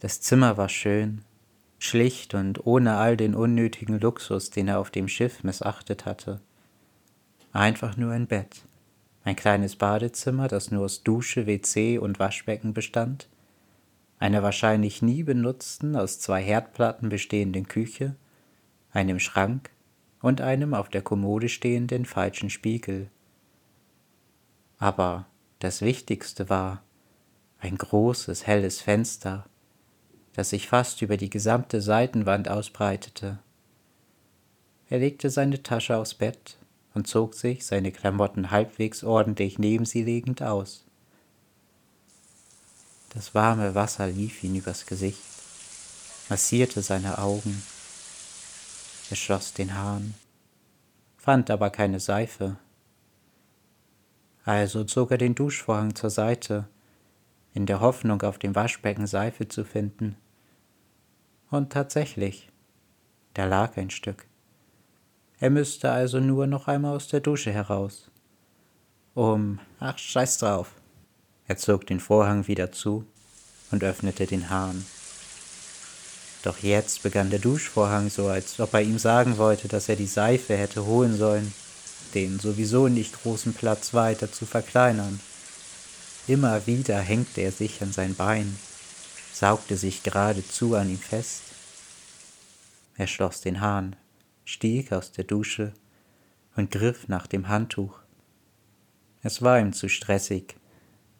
Das 0.00 0.22
Zimmer 0.22 0.56
war 0.56 0.70
schön, 0.70 1.20
schlicht 1.78 2.32
und 2.32 2.66
ohne 2.66 2.96
all 2.96 3.18
den 3.18 3.34
unnötigen 3.34 4.00
Luxus, 4.00 4.48
den 4.48 4.68
er 4.68 4.78
auf 4.78 4.90
dem 4.90 5.06
Schiff 5.06 5.44
missachtet 5.44 6.06
hatte. 6.06 6.40
Einfach 7.52 7.98
nur 7.98 8.12
ein 8.12 8.26
Bett, 8.26 8.62
ein 9.22 9.36
kleines 9.36 9.76
Badezimmer, 9.76 10.48
das 10.48 10.70
nur 10.70 10.86
aus 10.86 11.02
Dusche, 11.02 11.46
WC 11.46 11.98
und 11.98 12.18
Waschbecken 12.18 12.72
bestand, 12.72 13.28
einer 14.24 14.42
wahrscheinlich 14.42 15.02
nie 15.02 15.22
benutzten, 15.22 15.96
aus 15.96 16.18
zwei 16.18 16.42
Herdplatten 16.42 17.10
bestehenden 17.10 17.68
Küche, 17.68 18.16
einem 18.90 19.20
Schrank 19.20 19.68
und 20.22 20.40
einem 20.40 20.72
auf 20.72 20.88
der 20.88 21.02
Kommode 21.02 21.50
stehenden 21.50 22.06
falschen 22.06 22.48
Spiegel. 22.48 23.10
Aber 24.78 25.26
das 25.58 25.82
Wichtigste 25.82 26.48
war 26.48 26.82
ein 27.58 27.76
großes, 27.76 28.46
helles 28.46 28.80
Fenster, 28.80 29.44
das 30.32 30.48
sich 30.48 30.68
fast 30.68 31.02
über 31.02 31.18
die 31.18 31.28
gesamte 31.28 31.82
Seitenwand 31.82 32.48
ausbreitete. 32.48 33.40
Er 34.88 35.00
legte 35.00 35.28
seine 35.28 35.62
Tasche 35.62 35.98
aufs 35.98 36.14
Bett 36.14 36.56
und 36.94 37.06
zog 37.06 37.34
sich, 37.34 37.66
seine 37.66 37.92
Klamotten 37.92 38.50
halbwegs 38.50 39.04
ordentlich 39.04 39.58
neben 39.58 39.84
sie 39.84 40.02
legend, 40.02 40.42
aus. 40.42 40.83
Das 43.14 43.34
warme 43.34 43.76
Wasser 43.76 44.08
lief 44.08 44.42
ihm 44.42 44.56
übers 44.56 44.86
Gesicht, 44.86 45.22
massierte 46.28 46.82
seine 46.82 47.18
Augen. 47.18 47.62
Er 49.08 49.16
schloss 49.16 49.52
den 49.52 49.74
Hahn, 49.74 50.14
fand 51.16 51.48
aber 51.50 51.70
keine 51.70 52.00
Seife. 52.00 52.56
Also 54.44 54.84
zog 54.84 55.12
er 55.12 55.18
den 55.18 55.36
Duschvorhang 55.36 55.94
zur 55.94 56.10
Seite, 56.10 56.68
in 57.54 57.66
der 57.66 57.80
Hoffnung, 57.80 58.20
auf 58.22 58.38
dem 58.38 58.54
Waschbecken 58.56 59.06
Seife 59.06 59.46
zu 59.46 59.64
finden. 59.64 60.16
Und 61.50 61.72
tatsächlich, 61.72 62.50
da 63.34 63.44
lag 63.44 63.76
ein 63.76 63.90
Stück. 63.90 64.26
Er 65.38 65.50
müsste 65.50 65.92
also 65.92 66.18
nur 66.18 66.48
noch 66.48 66.66
einmal 66.66 66.96
aus 66.96 67.06
der 67.06 67.20
Dusche 67.20 67.52
heraus. 67.52 68.10
Um, 69.14 69.60
ach, 69.78 69.98
scheiß 69.98 70.38
drauf. 70.38 70.74
Er 71.46 71.56
zog 71.58 71.86
den 71.86 72.00
Vorhang 72.00 72.46
wieder 72.46 72.72
zu 72.72 73.06
und 73.70 73.84
öffnete 73.84 74.26
den 74.26 74.48
Hahn. 74.50 74.84
Doch 76.42 76.58
jetzt 76.58 77.02
begann 77.02 77.30
der 77.30 77.38
Duschvorhang 77.38 78.10
so, 78.10 78.28
als 78.28 78.60
ob 78.60 78.74
er 78.74 78.82
ihm 78.82 78.98
sagen 78.98 79.38
wollte, 79.38 79.68
dass 79.68 79.88
er 79.88 79.96
die 79.96 80.06
Seife 80.06 80.56
hätte 80.56 80.84
holen 80.84 81.16
sollen, 81.16 81.52
den 82.14 82.38
sowieso 82.38 82.88
nicht 82.88 83.22
großen 83.22 83.54
Platz 83.54 83.94
weiter 83.94 84.30
zu 84.30 84.46
verkleinern. 84.46 85.20
Immer 86.26 86.66
wieder 86.66 86.98
hängte 86.98 87.40
er 87.40 87.52
sich 87.52 87.82
an 87.82 87.92
sein 87.92 88.14
Bein, 88.14 88.58
saugte 89.32 89.76
sich 89.76 90.02
geradezu 90.02 90.74
an 90.74 90.88
ihm 90.88 90.98
fest. 90.98 91.42
Er 92.96 93.06
schloss 93.06 93.40
den 93.40 93.60
Hahn, 93.60 93.96
stieg 94.44 94.92
aus 94.92 95.12
der 95.12 95.24
Dusche 95.24 95.72
und 96.56 96.70
griff 96.70 97.08
nach 97.08 97.26
dem 97.26 97.48
Handtuch. 97.48 97.98
Es 99.22 99.42
war 99.42 99.58
ihm 99.58 99.72
zu 99.72 99.88
stressig, 99.88 100.56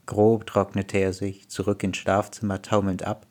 Grob 0.06 0.46
trocknete 0.46 0.98
er 0.98 1.12
sich 1.12 1.48
zurück 1.48 1.82
ins 1.82 1.96
Schlafzimmer 1.96 2.62
taumelnd 2.62 3.04
ab 3.04 3.26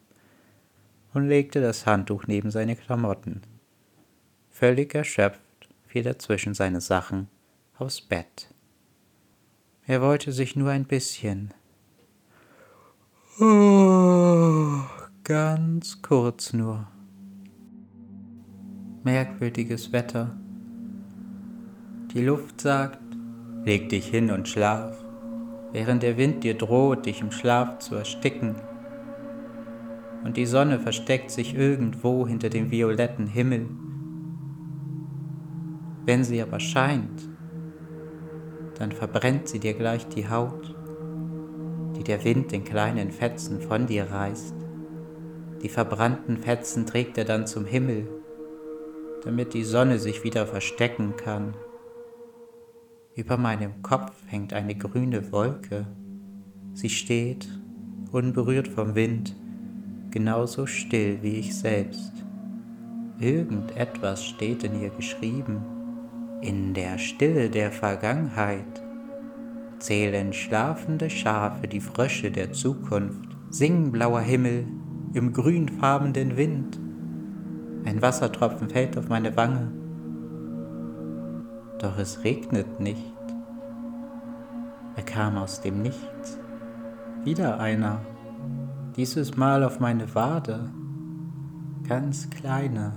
und 1.13 1.27
legte 1.27 1.61
das 1.61 1.85
Handtuch 1.85 2.25
neben 2.27 2.51
seine 2.51 2.75
Klamotten. 2.75 3.41
Völlig 4.49 4.93
erschöpft 4.95 5.41
fiel 5.87 6.07
er 6.07 6.19
zwischen 6.19 6.53
seine 6.53 6.81
Sachen 6.81 7.27
aufs 7.77 8.01
Bett. 8.01 8.53
Er 9.85 10.01
wollte 10.01 10.31
sich 10.31 10.55
nur 10.55 10.71
ein 10.71 10.85
bisschen 10.85 11.53
Ganz 15.23 16.01
kurz 16.03 16.53
nur. 16.53 16.87
Merkwürdiges 19.03 19.91
Wetter. 19.91 20.37
Die 22.13 22.21
Luft 22.21 22.61
sagt, 22.61 22.99
leg 23.63 23.89
dich 23.89 24.05
hin 24.05 24.29
und 24.29 24.47
schlaf, 24.47 25.02
während 25.73 26.03
der 26.03 26.17
Wind 26.17 26.43
dir 26.43 26.53
droht, 26.53 27.05
dich 27.05 27.19
im 27.19 27.31
Schlaf 27.31 27.79
zu 27.79 27.95
ersticken. 27.95 28.55
Und 30.23 30.37
die 30.37 30.45
Sonne 30.45 30.79
versteckt 30.79 31.31
sich 31.31 31.55
irgendwo 31.55 32.25
hinter 32.25 32.49
dem 32.49 32.71
violetten 32.71 33.27
Himmel. 33.27 33.67
Wenn 36.05 36.23
sie 36.23 36.41
aber 36.41 36.59
scheint, 36.59 37.27
dann 38.77 38.91
verbrennt 38.91 39.47
sie 39.47 39.59
dir 39.59 39.73
gleich 39.73 40.07
die 40.07 40.29
Haut, 40.29 40.75
die 41.97 42.03
der 42.03 42.23
Wind 42.23 42.53
in 42.53 42.63
kleinen 42.63 43.11
Fetzen 43.11 43.59
von 43.59 43.87
dir 43.87 44.05
reißt. 44.11 44.55
Die 45.61 45.69
verbrannten 45.69 46.37
Fetzen 46.37 46.85
trägt 46.85 47.17
er 47.17 47.25
dann 47.25 47.47
zum 47.47 47.65
Himmel, 47.65 48.07
damit 49.23 49.53
die 49.53 49.63
Sonne 49.63 49.97
sich 49.97 50.23
wieder 50.23 50.45
verstecken 50.45 51.15
kann. 51.15 51.53
Über 53.15 53.37
meinem 53.37 53.83
Kopf 53.83 54.11
hängt 54.25 54.53
eine 54.53 54.73
grüne 54.73 55.31
Wolke. 55.31 55.85
Sie 56.73 56.89
steht, 56.89 57.47
unberührt 58.11 58.67
vom 58.67 58.95
Wind, 58.95 59.35
genauso 60.09 60.65
still 60.65 61.19
wie 61.21 61.35
ich 61.35 61.55
selbst. 61.55 62.11
Irgendetwas 63.19 64.25
steht 64.25 64.63
in 64.63 64.81
ihr 64.81 64.89
geschrieben. 64.89 65.61
In 66.41 66.73
der 66.73 66.97
Stille 66.97 67.51
der 67.51 67.71
Vergangenheit 67.71 68.81
zählen 69.77 70.33
schlafende 70.33 71.11
Schafe 71.11 71.67
die 71.67 71.81
Frösche 71.81 72.31
der 72.31 72.51
Zukunft, 72.51 73.29
singen 73.51 73.91
blauer 73.91 74.21
Himmel 74.21 74.65
im 75.13 75.33
grünfarbenen 75.33 76.35
Wind. 76.35 76.79
Ein 77.85 78.01
Wassertropfen 78.01 78.71
fällt 78.71 78.97
auf 78.97 79.07
meine 79.07 79.37
Wange, 79.37 79.71
doch 81.83 81.97
es 81.97 82.23
regnet 82.23 82.79
nicht. 82.79 83.13
Er 84.95 85.03
kam 85.03 85.37
aus 85.37 85.61
dem 85.61 85.81
Nichts. 85.81 86.39
Wieder 87.25 87.59
einer, 87.59 87.99
dieses 88.95 89.35
Mal 89.35 89.63
auf 89.63 89.81
meine 89.81 90.15
Wade, 90.15 90.69
ganz 91.87 92.29
kleine, 92.29 92.93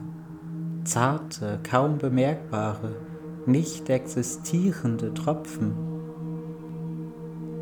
zarte, 0.85 1.59
kaum 1.69 1.99
bemerkbare, 1.99 2.95
nicht 3.45 3.91
existierende 3.91 5.13
Tropfen. 5.15 5.75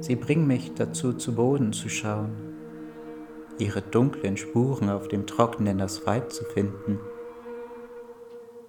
Sie 0.00 0.16
bringen 0.16 0.47
mich 0.47 0.75
dazu, 0.75 1.14
zu 1.14 1.35
Boden 1.35 1.73
zu 1.73 1.88
schauen, 1.88 2.33
ihre 3.59 3.81
dunklen 3.81 4.37
Spuren 4.37 4.90
auf 4.90 5.09
dem 5.09 5.27
trockenen 5.27 5.81
Asphalt 5.81 6.33
zu 6.33 6.44
finden. 6.44 6.98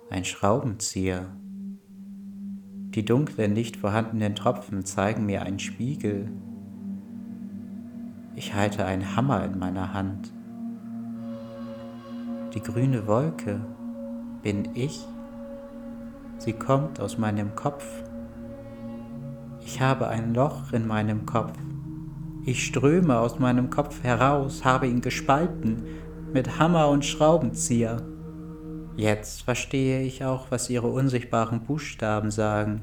Ein 0.10 0.24
Schraubenzieher. 0.24 1.36
Die 2.96 3.04
dunklen, 3.04 3.52
nicht 3.52 3.76
vorhandenen 3.76 4.36
Tropfen 4.36 4.86
zeigen 4.86 5.26
mir 5.26 5.42
einen 5.42 5.60
Spiegel. 5.60 6.32
Ich 8.38 8.54
halte 8.54 8.86
einen 8.86 9.18
Hammer 9.18 9.44
in 9.44 9.60
meiner 9.60 9.94
Hand. 9.94 10.32
Die 12.54 12.62
grüne 12.62 13.06
Wolke 13.06 13.60
bin 14.44 14.70
ich. 14.76 15.06
Sie 16.38 16.54
kommt 16.54 17.02
aus 17.02 17.18
meinem 17.18 17.54
Kopf. 17.56 17.86
Ich 19.60 19.82
habe 19.82 20.08
ein 20.08 20.34
Loch 20.34 20.72
in 20.72 20.88
meinem 20.88 21.26
Kopf. 21.26 21.58
Ich 22.46 22.66
ströme 22.66 23.20
aus 23.20 23.40
meinem 23.40 23.70
Kopf 23.72 24.04
heraus, 24.04 24.64
habe 24.64 24.88
ihn 24.88 25.02
gespalten 25.02 25.84
mit 26.32 26.60
Hammer 26.60 26.88
und 26.88 27.04
Schraubenzieher. 27.04 28.15
Jetzt 28.96 29.44
verstehe 29.44 30.02
ich 30.02 30.24
auch, 30.24 30.52
was 30.52 30.70
ihre 30.70 30.88
unsichtbaren 30.88 31.62
Buchstaben 31.62 32.32
sagen. 32.32 32.82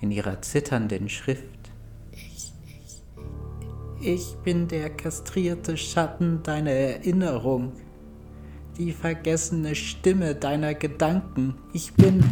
In 0.00 0.10
ihrer 0.10 0.40
zitternden 0.42 1.08
Schrift. 1.08 1.44
Ich, 2.12 2.52
ich, 4.00 4.06
ich 4.06 4.36
bin 4.44 4.66
der 4.66 4.90
kastrierte 4.90 5.76
Schatten 5.76 6.42
deiner 6.42 6.70
Erinnerung 6.70 7.72
die 8.80 8.92
vergessene 8.92 9.74
Stimme 9.74 10.34
deiner 10.34 10.74
Gedanken. 10.74 11.54
Ich 11.74 11.92
bin. 11.92 12.24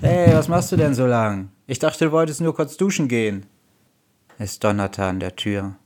Hey, 0.00 0.34
was 0.34 0.48
machst 0.48 0.72
du 0.72 0.76
denn 0.76 0.94
so 0.94 1.06
lang? 1.06 1.50
Ich 1.66 1.78
dachte, 1.78 2.06
du 2.06 2.12
wolltest 2.12 2.40
nur 2.40 2.54
kurz 2.54 2.78
duschen 2.78 3.06
gehen. 3.06 3.44
Es 4.38 4.58
donnerte 4.58 5.04
an 5.04 5.20
der 5.20 5.36
Tür. 5.36 5.76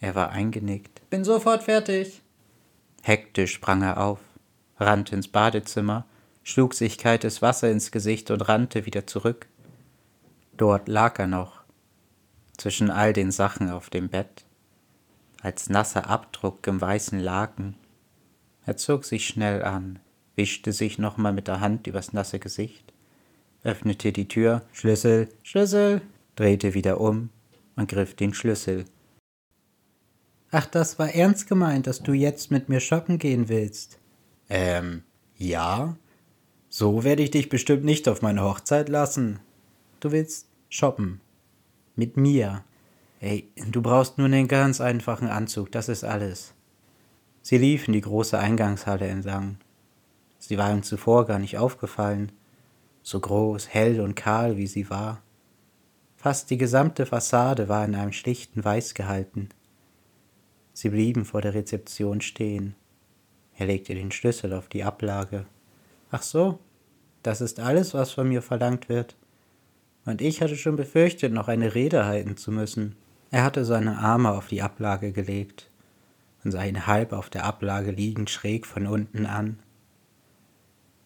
Er 0.00 0.14
war 0.14 0.30
eingenickt. 0.30 1.02
Bin 1.10 1.24
sofort 1.24 1.64
fertig. 1.64 2.22
Hektisch 3.02 3.54
sprang 3.54 3.82
er 3.82 4.00
auf, 4.00 4.20
rannte 4.78 5.14
ins 5.14 5.28
Badezimmer, 5.28 6.06
schlug 6.42 6.74
sich 6.74 6.98
kaltes 6.98 7.42
Wasser 7.42 7.70
ins 7.70 7.90
Gesicht 7.90 8.30
und 8.30 8.48
rannte 8.48 8.86
wieder 8.86 9.06
zurück. 9.06 9.46
Dort 10.56 10.88
lag 10.88 11.18
er 11.18 11.26
noch, 11.26 11.62
zwischen 12.56 12.90
all 12.90 13.12
den 13.12 13.30
Sachen 13.30 13.70
auf 13.70 13.90
dem 13.90 14.08
Bett, 14.08 14.44
als 15.40 15.68
nasser 15.68 16.08
Abdruck 16.08 16.66
im 16.66 16.80
weißen 16.80 17.18
Laken. 17.18 17.74
Er 18.64 18.76
zog 18.76 19.04
sich 19.04 19.26
schnell 19.26 19.62
an, 19.62 19.98
wischte 20.36 20.72
sich 20.72 20.98
nochmal 20.98 21.32
mit 21.32 21.48
der 21.48 21.60
Hand 21.60 21.86
übers 21.86 22.12
nasse 22.12 22.38
Gesicht, 22.38 22.92
öffnete 23.64 24.12
die 24.12 24.28
Tür, 24.28 24.62
Schlüssel, 24.72 25.28
Schlüssel, 25.42 26.02
drehte 26.36 26.74
wieder 26.74 27.00
um 27.00 27.30
und 27.76 27.88
griff 27.88 28.14
den 28.14 28.34
Schlüssel. 28.34 28.84
Ach, 30.50 30.66
das 30.66 30.98
war 30.98 31.08
ernst 31.14 31.48
gemeint, 31.48 31.86
dass 31.86 32.02
du 32.02 32.12
jetzt 32.12 32.50
mit 32.50 32.68
mir 32.68 32.80
shoppen 32.80 33.18
gehen 33.18 33.48
willst. 33.48 33.98
Ähm, 34.54 35.02
ja. 35.38 35.96
So 36.68 37.04
werde 37.04 37.22
ich 37.22 37.30
dich 37.30 37.48
bestimmt 37.48 37.84
nicht 37.84 38.06
auf 38.06 38.20
meine 38.20 38.42
Hochzeit 38.42 38.90
lassen. 38.90 39.40
Du 40.00 40.12
willst 40.12 40.46
shoppen. 40.68 41.22
Mit 41.96 42.18
mir. 42.18 42.62
Ey, 43.20 43.48
du 43.70 43.80
brauchst 43.80 44.18
nur 44.18 44.26
einen 44.26 44.48
ganz 44.48 44.82
einfachen 44.82 45.28
Anzug, 45.28 45.72
das 45.72 45.88
ist 45.88 46.04
alles. 46.04 46.52
Sie 47.40 47.56
liefen 47.56 47.94
die 47.94 48.02
große 48.02 48.38
Eingangshalle 48.38 49.06
entlang. 49.06 49.56
Sie 50.38 50.58
war 50.58 50.70
ihm 50.70 50.82
zuvor 50.82 51.24
gar 51.24 51.38
nicht 51.38 51.56
aufgefallen, 51.56 52.30
so 53.02 53.20
groß, 53.20 53.70
hell 53.70 54.00
und 54.00 54.16
kahl 54.16 54.58
wie 54.58 54.66
sie 54.66 54.90
war. 54.90 55.22
Fast 56.16 56.50
die 56.50 56.58
gesamte 56.58 57.06
Fassade 57.06 57.70
war 57.70 57.86
in 57.86 57.94
einem 57.94 58.12
schlichten 58.12 58.62
Weiß 58.62 58.92
gehalten. 58.92 59.48
Sie 60.74 60.90
blieben 60.90 61.24
vor 61.24 61.40
der 61.40 61.54
Rezeption 61.54 62.20
stehen. 62.20 62.74
Er 63.62 63.66
legte 63.66 63.94
den 63.94 64.10
Schlüssel 64.10 64.54
auf 64.54 64.66
die 64.66 64.82
Ablage. 64.82 65.46
Ach 66.10 66.22
so, 66.22 66.58
das 67.22 67.40
ist 67.40 67.60
alles, 67.60 67.94
was 67.94 68.10
von 68.10 68.28
mir 68.28 68.42
verlangt 68.42 68.88
wird. 68.88 69.14
Und 70.04 70.20
ich 70.20 70.42
hatte 70.42 70.56
schon 70.56 70.74
befürchtet, 70.74 71.32
noch 71.32 71.46
eine 71.46 71.72
Rede 71.76 72.04
halten 72.04 72.36
zu 72.36 72.50
müssen. 72.50 72.96
Er 73.30 73.44
hatte 73.44 73.64
seine 73.64 73.98
Arme 73.98 74.32
auf 74.32 74.48
die 74.48 74.62
Ablage 74.62 75.12
gelegt 75.12 75.70
und 76.42 76.50
sah 76.50 76.64
ihn 76.64 76.88
halb 76.88 77.12
auf 77.12 77.30
der 77.30 77.44
Ablage 77.44 77.92
liegend 77.92 78.30
schräg 78.30 78.66
von 78.66 78.88
unten 78.88 79.26
an. 79.26 79.60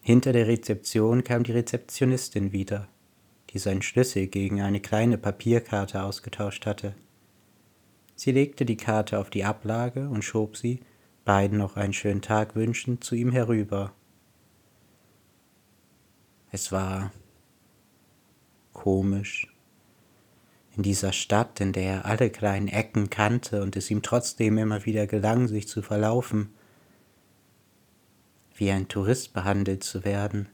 Hinter 0.00 0.32
der 0.32 0.46
Rezeption 0.46 1.24
kam 1.24 1.42
die 1.42 1.52
Rezeptionistin 1.52 2.52
wieder, 2.52 2.88
die 3.50 3.58
seinen 3.58 3.82
Schlüssel 3.82 4.28
gegen 4.28 4.62
eine 4.62 4.80
kleine 4.80 5.18
Papierkarte 5.18 6.02
ausgetauscht 6.02 6.64
hatte. 6.64 6.94
Sie 8.14 8.32
legte 8.32 8.64
die 8.64 8.78
Karte 8.78 9.18
auf 9.18 9.28
die 9.28 9.44
Ablage 9.44 10.08
und 10.08 10.22
schob 10.22 10.56
sie, 10.56 10.80
beiden 11.26 11.58
noch 11.58 11.76
einen 11.76 11.92
schönen 11.92 12.22
Tag 12.22 12.54
wünschend, 12.56 13.04
zu 13.04 13.14
ihm 13.14 13.32
herüber. 13.32 13.92
Es 16.50 16.72
war 16.72 17.12
komisch 18.72 19.52
in 20.76 20.82
dieser 20.82 21.12
Stadt, 21.12 21.60
in 21.60 21.72
der 21.72 21.82
er 21.82 22.04
alle 22.06 22.30
kleinen 22.30 22.68
Ecken 22.68 23.10
kannte 23.10 23.62
und 23.62 23.76
es 23.76 23.90
ihm 23.90 24.02
trotzdem 24.02 24.56
immer 24.56 24.86
wieder 24.86 25.06
gelang, 25.06 25.48
sich 25.48 25.68
zu 25.68 25.82
verlaufen, 25.82 26.54
wie 28.54 28.70
ein 28.70 28.88
Tourist 28.88 29.32
behandelt 29.32 29.82
zu 29.82 30.04
werden, 30.04 30.48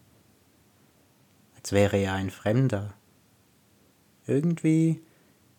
als 1.55 1.73
wäre 1.73 1.99
er 1.99 2.15
ein 2.15 2.31
Fremder. 2.31 2.95
Irgendwie 4.27 5.03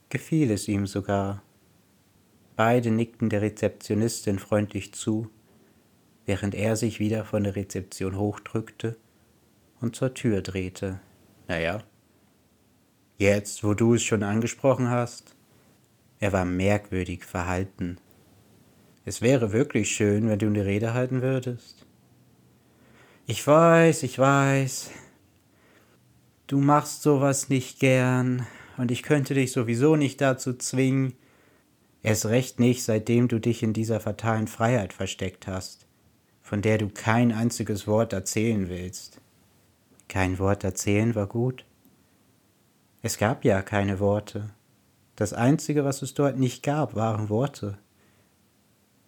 gefiel 0.10 0.52
es 0.52 0.68
ihm 0.68 0.88
sogar. 0.88 1.44
Beide 2.56 2.92
nickten 2.92 3.30
der 3.30 3.42
Rezeptionistin 3.42 4.40
freundlich 4.40 4.94
zu, 4.94 5.30
während 6.26 6.56
er 6.56 6.76
sich 6.76 7.00
wieder 7.00 7.26
von 7.26 7.44
der 7.44 7.56
Rezeption 7.56 8.18
hochdrückte 8.18 8.98
und 9.82 9.96
zur 9.96 10.14
Tür 10.14 10.42
drehte. 10.42 11.00
Naja, 11.48 11.84
Jetzt, 13.18 13.64
wo 13.64 13.74
du 13.74 13.94
es 13.94 14.04
schon 14.04 14.24
angesprochen 14.24 14.90
hast, 14.90 15.36
er 16.20 16.34
war 16.34 16.46
merkwürdig 16.46 17.24
verhalten. 17.24 17.98
Es 19.06 19.22
wäre 19.22 19.54
wirklich 19.54 19.92
schön, 19.92 20.28
wenn 20.28 20.40
du 20.40 20.48
eine 20.48 20.66
Rede 20.66 20.94
halten 20.94 21.22
würdest. 21.22 21.86
Ich 23.26 23.46
weiß, 23.46 24.04
ich 24.04 24.18
weiß. 24.18 24.92
Du 26.48 26.60
machst 26.60 27.04
sowas 27.04 27.50
nicht 27.50 27.80
gern 27.80 28.46
und 28.78 28.92
ich 28.92 29.04
könnte 29.04 29.34
dich 29.36 29.52
sowieso 29.52 29.96
nicht 29.96 30.20
dazu 30.20 30.54
zwingen. 30.58 31.14
Erst 32.04 32.26
recht 32.26 32.60
nicht, 32.60 32.84
seitdem 32.84 33.30
du 33.30 33.40
dich 33.40 33.64
in 33.64 33.72
dieser 33.72 34.02
fatalen 34.02 34.48
Freiheit 34.48 34.92
versteckt 34.92 35.48
hast, 35.48 35.88
von 36.42 36.62
der 36.62 36.78
du 36.78 36.90
kein 36.90 37.32
einziges 37.32 37.88
Wort 37.88 38.12
erzählen 38.12 38.68
willst. 38.68 39.22
Kein 40.10 40.38
Wort 40.38 40.66
erzählen 40.66 41.16
war 41.16 41.28
gut. 41.28 41.66
Es 43.02 43.18
gab 43.18 43.46
ja 43.46 43.62
keine 43.62 44.00
Worte. 44.00 44.50
Das 45.16 45.34
Einzige, 45.34 45.86
was 45.86 46.02
es 46.02 46.14
dort 46.14 46.38
nicht 46.38 46.62
gab, 46.62 46.96
waren 46.96 47.30
Worte. 47.30 47.78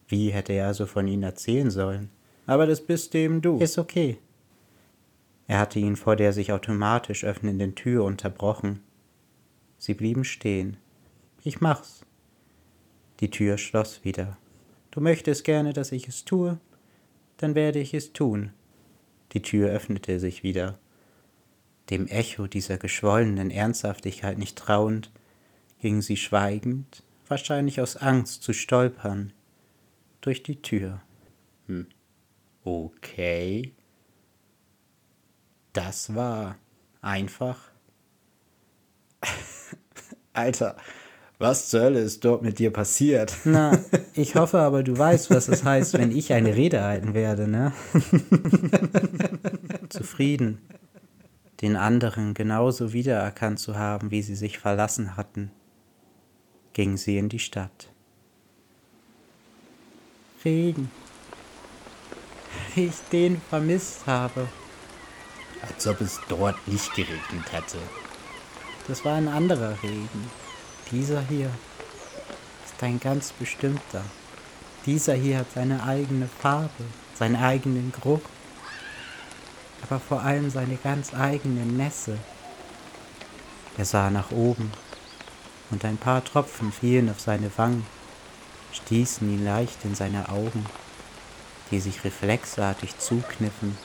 Wie 0.07 0.29
hätte 0.29 0.53
er 0.53 0.67
also 0.67 0.85
von 0.85 1.07
ihnen 1.07 1.23
erzählen 1.23 1.71
sollen? 1.71 2.09
Aber 2.45 2.65
das 2.65 2.85
bist 2.85 3.13
eben 3.15 3.41
du. 3.41 3.57
Ist 3.57 3.77
okay. 3.77 4.19
Er 5.47 5.59
hatte 5.59 5.79
ihn 5.79 5.95
vor 5.95 6.15
der 6.15 6.31
sich 6.31 6.51
automatisch 6.51 7.23
öffnenden 7.25 7.75
Tür 7.75 8.03
unterbrochen. 8.03 8.81
Sie 9.77 9.93
blieben 9.93 10.23
stehen. 10.23 10.77
Ich 11.43 11.59
mach's. 11.59 12.04
Die 13.19 13.29
Tür 13.29 13.57
schloss 13.57 14.03
wieder. 14.03 14.37
Du 14.91 15.01
möchtest 15.01 15.43
gerne, 15.43 15.73
dass 15.73 15.91
ich 15.91 16.07
es 16.07 16.25
tue? 16.25 16.59
Dann 17.37 17.55
werde 17.55 17.79
ich 17.79 17.93
es 17.93 18.13
tun. 18.13 18.51
Die 19.33 19.41
Tür 19.41 19.69
öffnete 19.69 20.19
sich 20.19 20.43
wieder. 20.43 20.79
Dem 21.89 22.07
Echo 22.07 22.47
dieser 22.47 22.77
geschwollenen 22.77 23.51
Ernsthaftigkeit 23.51 24.37
nicht 24.37 24.57
trauend, 24.57 25.11
ging 25.79 26.01
sie 26.01 26.17
schweigend, 26.17 27.03
wahrscheinlich 27.27 27.79
aus 27.81 27.95
Angst 27.97 28.43
zu 28.43 28.53
stolpern, 28.53 29.33
durch 30.21 30.41
die 30.41 30.61
Tür. 30.61 31.01
Hm. 31.67 31.87
Okay. 32.63 33.73
Das 35.73 36.15
war 36.15 36.57
einfach. 37.01 37.59
Alter, 40.33 40.77
was 41.37 41.69
zur 41.69 41.81
Hölle 41.81 41.99
ist 41.99 42.23
dort 42.23 42.41
mit 42.41 42.59
dir 42.59 42.71
passiert? 42.71 43.35
Na, 43.43 43.77
ich 44.13 44.35
hoffe 44.35 44.59
aber, 44.59 44.83
du 44.83 44.97
weißt, 44.97 45.29
was 45.29 45.47
es 45.47 45.63
heißt, 45.63 45.93
wenn 45.93 46.15
ich 46.15 46.33
eine 46.33 46.55
Rede 46.55 46.83
halten 46.83 47.13
werde, 47.13 47.47
ne? 47.47 47.73
Zufrieden, 49.89 50.59
den 51.61 51.75
anderen 51.75 52.33
genauso 52.33 52.93
wiedererkannt 52.93 53.59
zu 53.59 53.77
haben, 53.77 54.11
wie 54.11 54.21
sie 54.21 54.35
sich 54.35 54.59
verlassen 54.59 55.17
hatten, 55.17 55.51
ging 56.73 56.97
sie 56.97 57.17
in 57.17 57.29
die 57.29 57.39
Stadt. 57.39 57.89
Regen. 60.43 60.91
Wie 62.75 62.85
ich 62.85 62.99
den 63.11 63.41
vermisst 63.49 64.05
habe. 64.05 64.47
Als 65.61 65.87
ob 65.87 66.01
es 66.01 66.19
dort 66.29 66.67
nicht 66.67 66.93
geregnet 66.93 67.51
hätte. 67.51 67.77
Das 68.87 69.03
war 69.03 69.15
ein 69.15 69.27
anderer 69.27 69.81
Regen. 69.81 70.44
Dieser 70.91 71.21
hier 71.21 71.49
ist 72.65 72.81
ein 72.83 72.99
ganz 72.99 73.31
bestimmter. 73.31 74.03
Dieser 74.85 75.15
hier 75.15 75.39
hat 75.39 75.51
seine 75.53 75.83
eigene 75.83 76.27
Farbe, 76.27 76.83
seinen 77.17 77.35
eigenen 77.35 77.91
Geruch, 77.91 78.21
aber 79.81 79.99
vor 79.99 80.21
allem 80.21 80.49
seine 80.49 80.75
ganz 80.77 81.13
eigene 81.13 81.65
Nässe. 81.65 82.17
Er 83.77 83.85
sah 83.85 84.09
nach 84.09 84.31
oben 84.31 84.71
und 85.71 85.83
ein 85.85 85.97
paar 85.97 86.23
Tropfen 86.23 86.71
fielen 86.71 87.09
auf 87.09 87.19
seine 87.19 87.49
Wangen, 87.57 87.85
stießen 88.73 89.27
ihn 89.29 89.43
leicht 89.43 89.83
in 89.83 89.95
seine 89.95 90.29
Augen, 90.29 90.65
die 91.71 91.79
sich 91.79 92.03
reflexartig 92.03 92.97
zukniffen 92.99 93.77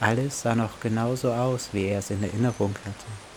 alles 0.00 0.42
sah 0.42 0.54
noch 0.54 0.78
genauso 0.78 1.32
aus, 1.32 1.70
wie 1.72 1.86
er 1.86 1.98
es 1.98 2.10
in 2.10 2.22
Erinnerung 2.22 2.72
hatte. 2.84 3.27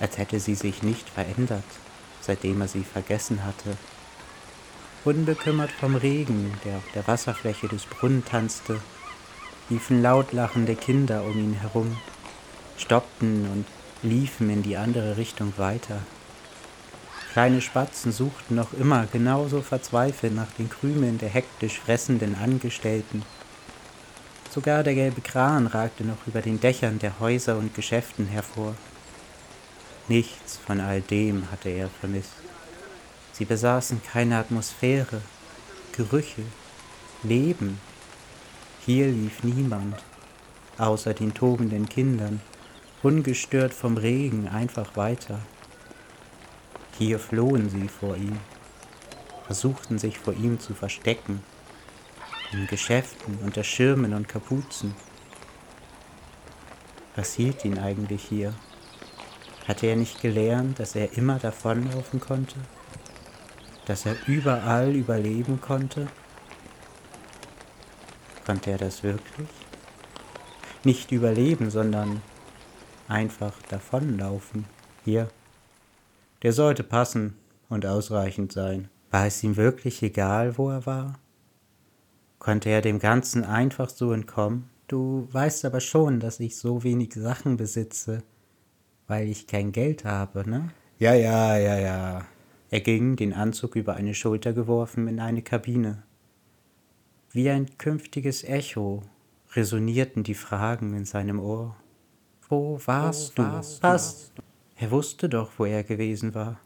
Als 0.00 0.18
hätte 0.18 0.40
sie 0.40 0.54
sich 0.54 0.82
nicht 0.82 1.08
verändert, 1.08 1.64
seitdem 2.20 2.60
er 2.60 2.68
sie 2.68 2.84
vergessen 2.84 3.44
hatte. 3.44 3.76
Unbekümmert 5.04 5.70
vom 5.70 5.94
Regen, 5.94 6.54
der 6.64 6.78
auf 6.78 6.84
der 6.94 7.06
Wasserfläche 7.06 7.68
des 7.68 7.84
Brunnen 7.84 8.24
tanzte, 8.24 8.80
liefen 9.68 10.02
laut 10.02 10.32
lachende 10.32 10.74
Kinder 10.74 11.24
um 11.24 11.38
ihn 11.38 11.54
herum, 11.54 11.96
stoppten 12.76 13.48
und 13.50 13.66
liefen 14.02 14.50
in 14.50 14.62
die 14.62 14.76
andere 14.76 15.16
Richtung 15.16 15.52
weiter. 15.56 16.00
Kleine 17.32 17.60
Spatzen 17.60 18.10
suchten 18.10 18.56
noch 18.56 18.72
immer 18.72 19.06
genauso 19.06 19.62
verzweifelt 19.62 20.34
nach 20.34 20.50
den 20.58 20.68
Krümeln 20.68 21.18
der 21.18 21.28
hektisch 21.28 21.78
fressenden 21.78 22.34
Angestellten, 22.34 23.22
Sogar 24.50 24.82
der 24.82 24.96
gelbe 24.96 25.20
Kran 25.20 25.68
ragte 25.68 26.04
noch 26.04 26.26
über 26.26 26.42
den 26.42 26.58
Dächern 26.58 26.98
der 26.98 27.20
Häuser 27.20 27.56
und 27.56 27.72
Geschäften 27.72 28.26
hervor. 28.26 28.74
Nichts 30.08 30.56
von 30.56 30.80
all 30.80 31.00
dem 31.00 31.50
hatte 31.50 31.68
er 31.68 31.88
vermisst. 31.88 32.32
Sie 33.32 33.44
besaßen 33.44 34.02
keine 34.02 34.38
Atmosphäre, 34.38 35.22
Gerüche, 35.92 36.42
Leben. 37.22 37.80
Hier 38.84 39.06
lief 39.08 39.42
niemand, 39.42 39.96
außer 40.78 41.14
den 41.14 41.34
tobenden 41.34 41.88
Kindern, 41.88 42.40
ungestört 43.02 43.72
vom 43.72 43.96
Regen 43.96 44.48
einfach 44.48 44.96
weiter. 44.96 45.40
Hier 46.98 47.18
flohen 47.18 47.70
sie 47.70 47.88
vor 47.88 48.16
ihm, 48.16 48.38
versuchten 49.46 49.98
sich 49.98 50.18
vor 50.18 50.34
ihm 50.34 50.60
zu 50.60 50.74
verstecken 50.74 51.42
in 52.52 52.66
Geschäften 52.66 53.38
unter 53.44 53.64
Schirmen 53.64 54.12
und 54.12 54.28
Kapuzen. 54.28 54.94
Was 57.16 57.34
hielt 57.34 57.64
ihn 57.64 57.78
eigentlich 57.78 58.24
hier? 58.24 58.54
Hatte 59.70 59.86
er 59.86 59.94
nicht 59.94 60.20
gelernt, 60.20 60.80
dass 60.80 60.96
er 60.96 61.16
immer 61.16 61.38
davonlaufen 61.38 62.18
konnte? 62.18 62.56
Dass 63.86 64.04
er 64.04 64.16
überall 64.26 64.96
überleben 64.96 65.60
konnte? 65.60 66.08
Konnte 68.44 68.72
er 68.72 68.78
das 68.78 69.04
wirklich? 69.04 69.48
Nicht 70.82 71.12
überleben, 71.12 71.70
sondern 71.70 72.20
einfach 73.06 73.52
davonlaufen. 73.68 74.64
Hier. 75.04 75.28
Der 76.42 76.52
sollte 76.52 76.82
passen 76.82 77.36
und 77.68 77.86
ausreichend 77.86 78.50
sein. 78.50 78.88
War 79.12 79.26
es 79.26 79.40
ihm 79.44 79.56
wirklich 79.56 80.02
egal, 80.02 80.58
wo 80.58 80.70
er 80.70 80.84
war? 80.84 81.20
Konnte 82.40 82.70
er 82.70 82.80
dem 82.80 82.98
Ganzen 82.98 83.44
einfach 83.44 83.88
so 83.88 84.10
entkommen? 84.10 84.68
Du 84.88 85.28
weißt 85.30 85.64
aber 85.64 85.78
schon, 85.78 86.18
dass 86.18 86.40
ich 86.40 86.56
so 86.56 86.82
wenig 86.82 87.14
Sachen 87.14 87.56
besitze, 87.56 88.24
weil 89.10 89.28
ich 89.28 89.48
kein 89.48 89.72
Geld 89.72 90.04
habe, 90.04 90.48
ne? 90.48 90.70
Ja, 91.00 91.14
ja, 91.14 91.58
ja, 91.58 91.78
ja. 91.78 92.26
Er 92.70 92.80
ging, 92.80 93.16
den 93.16 93.32
Anzug 93.32 93.74
über 93.74 93.94
eine 93.94 94.14
Schulter 94.14 94.52
geworfen, 94.52 95.08
in 95.08 95.18
eine 95.18 95.42
Kabine. 95.42 96.04
Wie 97.32 97.50
ein 97.50 97.76
künftiges 97.76 98.44
Echo 98.44 99.02
resonierten 99.52 100.22
die 100.22 100.34
Fragen 100.34 100.94
in 100.94 101.04
seinem 101.06 101.40
Ohr. 101.40 101.76
Wo 102.48 102.80
warst 102.86 103.36
wo 103.36 103.42
du? 103.42 103.48
Warst 103.48 103.82
Was? 103.82 104.32
Du? 104.36 104.42
Er 104.76 104.92
wusste 104.92 105.28
doch, 105.28 105.50
wo 105.58 105.64
er 105.64 105.82
gewesen 105.82 106.32
war. 106.32 106.60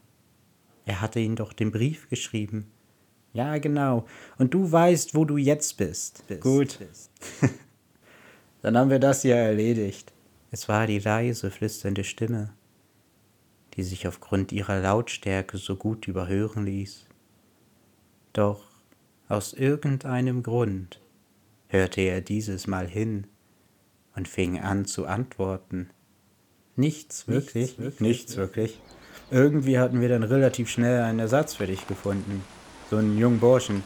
Er 0.85 1.01
hatte 1.01 1.19
ihn 1.19 1.35
doch 1.35 1.51
den 1.51 1.71
Brief 1.71 2.09
geschrieben. 2.09 2.67
Ja, 3.33 3.57
genau. 3.57 4.05
Und 4.37 4.53
du 4.53 4.71
weißt, 4.71 5.15
wo 5.15 5.25
du 5.25 5.37
jetzt 5.37 5.77
bist. 5.77 6.23
bist 6.27 6.41
Gut. 6.41 6.77
Bist. 6.77 7.09
Dann 8.61 8.77
haben 8.77 8.91
wir 8.91 8.99
das 8.99 9.23
ja 9.23 9.35
erledigt. 9.35 10.14
Es 10.55 10.69
war 10.69 10.87
die 10.87 10.99
leise, 10.99 11.51
flüsternde 11.51 12.05
Stimme, 12.05 12.53
die 13.73 13.83
sich 13.83 14.07
aufgrund 14.07 14.53
ihrer 14.53 14.79
Lautstärke 14.79 15.57
so 15.57 15.75
gut 15.75 16.07
überhören 16.07 16.65
ließ. 16.65 17.07
Doch 18.31 18.63
aus 19.27 19.51
irgendeinem 19.51 20.43
Grund 20.43 21.01
hörte 21.67 21.99
er 21.99 22.21
dieses 22.21 22.67
Mal 22.67 22.87
hin 22.87 23.27
und 24.15 24.29
fing 24.29 24.57
an 24.57 24.85
zu 24.85 25.07
antworten. 25.07 25.89
Nichts 26.77 27.27
wirklich, 27.27 27.77
nichts 27.77 27.77
wirklich. 27.77 27.99
Nichts 27.99 28.37
wirklich. 28.37 28.81
Irgendwie 29.31 29.77
hatten 29.77 29.99
wir 29.99 30.07
dann 30.07 30.23
relativ 30.23 30.69
schnell 30.69 31.01
einen 31.01 31.19
Ersatz 31.19 31.55
für 31.55 31.67
dich 31.67 31.85
gefunden 31.85 32.45
so 32.89 32.95
einen 32.95 33.17
jungen 33.17 33.41
Burschen. 33.41 33.83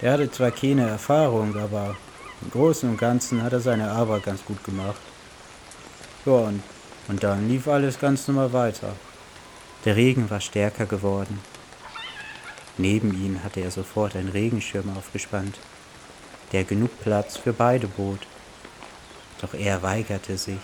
Der 0.00 0.12
hatte 0.12 0.30
zwar 0.30 0.52
keine 0.52 0.88
Erfahrung, 0.88 1.56
aber 1.56 1.96
im 2.42 2.50
Großen 2.52 2.88
und 2.88 2.96
Ganzen 2.96 3.42
hat 3.42 3.52
er 3.52 3.60
seine 3.60 3.90
Arbeit 3.90 4.22
ganz 4.22 4.44
gut 4.44 4.62
gemacht. 4.62 5.00
Ja, 6.24 6.32
und, 6.32 6.62
und 7.08 7.22
dann 7.22 7.48
lief 7.48 7.68
alles 7.68 7.98
ganz 7.98 8.28
normal 8.28 8.52
weiter. 8.52 8.94
Der 9.84 9.96
Regen 9.96 10.30
war 10.30 10.40
stärker 10.40 10.86
geworden. 10.86 11.40
Neben 12.78 13.12
ihm 13.12 13.42
hatte 13.44 13.60
er 13.60 13.70
sofort 13.70 14.16
einen 14.16 14.30
Regenschirm 14.30 14.96
aufgespannt, 14.96 15.58
der 16.52 16.64
genug 16.64 16.90
Platz 17.00 17.36
für 17.36 17.52
beide 17.52 17.86
bot. 17.86 18.20
Doch 19.40 19.54
er 19.54 19.82
weigerte 19.82 20.38
sich, 20.38 20.60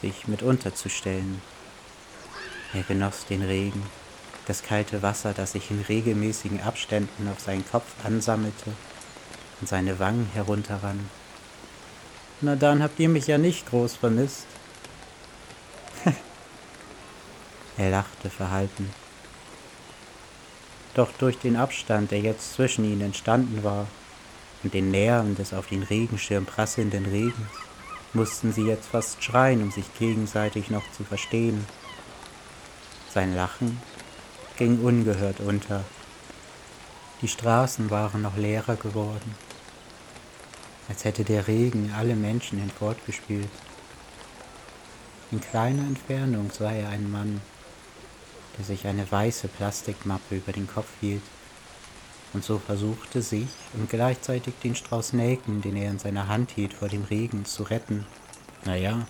sich 0.00 0.26
mit 0.26 0.42
unterzustellen. 0.42 1.42
Er 2.72 2.82
genoss 2.82 3.26
den 3.26 3.42
Regen 3.42 3.82
das 4.48 4.62
kalte 4.62 5.02
Wasser, 5.02 5.34
das 5.34 5.52
sich 5.52 5.70
in 5.70 5.84
regelmäßigen 5.86 6.62
Abständen 6.62 7.28
auf 7.28 7.38
seinen 7.38 7.68
Kopf 7.70 7.84
ansammelte 8.02 8.72
und 9.60 9.68
seine 9.68 9.98
Wangen 9.98 10.28
herunterrann. 10.32 11.10
Na 12.40 12.56
dann 12.56 12.82
habt 12.82 12.98
ihr 12.98 13.10
mich 13.10 13.26
ja 13.26 13.36
nicht 13.36 13.68
groß 13.68 13.96
vermisst. 13.96 14.46
Er 17.78 17.90
lachte 17.90 18.28
verhalten. 18.28 18.90
Doch 20.94 21.10
durch 21.18 21.38
den 21.38 21.56
Abstand, 21.56 22.10
der 22.10 22.20
jetzt 22.20 22.54
zwischen 22.54 22.84
ihnen 22.84 23.02
entstanden 23.02 23.62
war, 23.62 23.86
und 24.64 24.74
den 24.74 24.90
Nerven 24.90 25.36
des 25.36 25.54
auf 25.54 25.68
den 25.68 25.84
Regenschirm 25.84 26.44
prasselnden 26.44 27.06
Regens, 27.06 27.48
mussten 28.12 28.52
sie 28.52 28.64
jetzt 28.64 28.88
fast 28.88 29.22
schreien, 29.22 29.62
um 29.62 29.70
sich 29.70 29.86
gegenseitig 29.98 30.70
noch 30.70 30.82
zu 30.92 31.04
verstehen. 31.04 31.64
Sein 33.14 33.34
Lachen 33.36 33.80
ging 34.56 34.80
ungehört 34.80 35.38
unter. 35.38 35.84
Die 37.22 37.28
Straßen 37.28 37.90
waren 37.90 38.22
noch 38.22 38.36
leerer 38.36 38.76
geworden, 38.76 39.36
als 40.88 41.04
hätte 41.04 41.22
der 41.22 41.46
Regen 41.46 41.92
alle 41.96 42.16
Menschen 42.16 42.58
hinfortgespült. 42.58 43.48
In 45.30 45.40
kleiner 45.40 45.82
Entfernung 45.82 46.50
sah 46.50 46.72
er 46.72 46.88
einen 46.88 47.10
Mann, 47.10 47.40
der 48.58 48.64
sich 48.64 48.86
eine 48.86 49.10
weiße 49.10 49.48
Plastikmappe 49.48 50.36
über 50.36 50.52
den 50.52 50.66
Kopf 50.66 50.88
hielt 51.00 51.22
und 52.32 52.44
so 52.44 52.58
versuchte 52.58 53.22
sich 53.22 53.48
und 53.74 53.88
gleichzeitig 53.88 54.54
den 54.62 54.74
Strauß 54.74 55.14
Nelken, 55.14 55.62
den 55.62 55.76
er 55.76 55.90
in 55.90 55.98
seiner 55.98 56.28
Hand 56.28 56.50
hielt, 56.50 56.74
vor 56.74 56.88
dem 56.88 57.04
Regen 57.04 57.44
zu 57.44 57.62
retten. 57.62 58.04
Naja, 58.64 59.06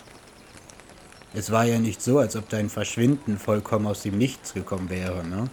es 1.35 1.51
war 1.51 1.65
ja 1.65 1.79
nicht 1.79 2.01
so, 2.01 2.19
als 2.19 2.37
ob 2.37 2.49
dein 2.49 2.71
Verschwinden 2.71 3.39
vollkommen 3.39 3.87
aus 3.87 4.03
dem 4.03 4.17
Nichts 4.17 4.55
gekommen 4.55 4.89
wäre, 4.89 5.27
ne? 5.27 5.51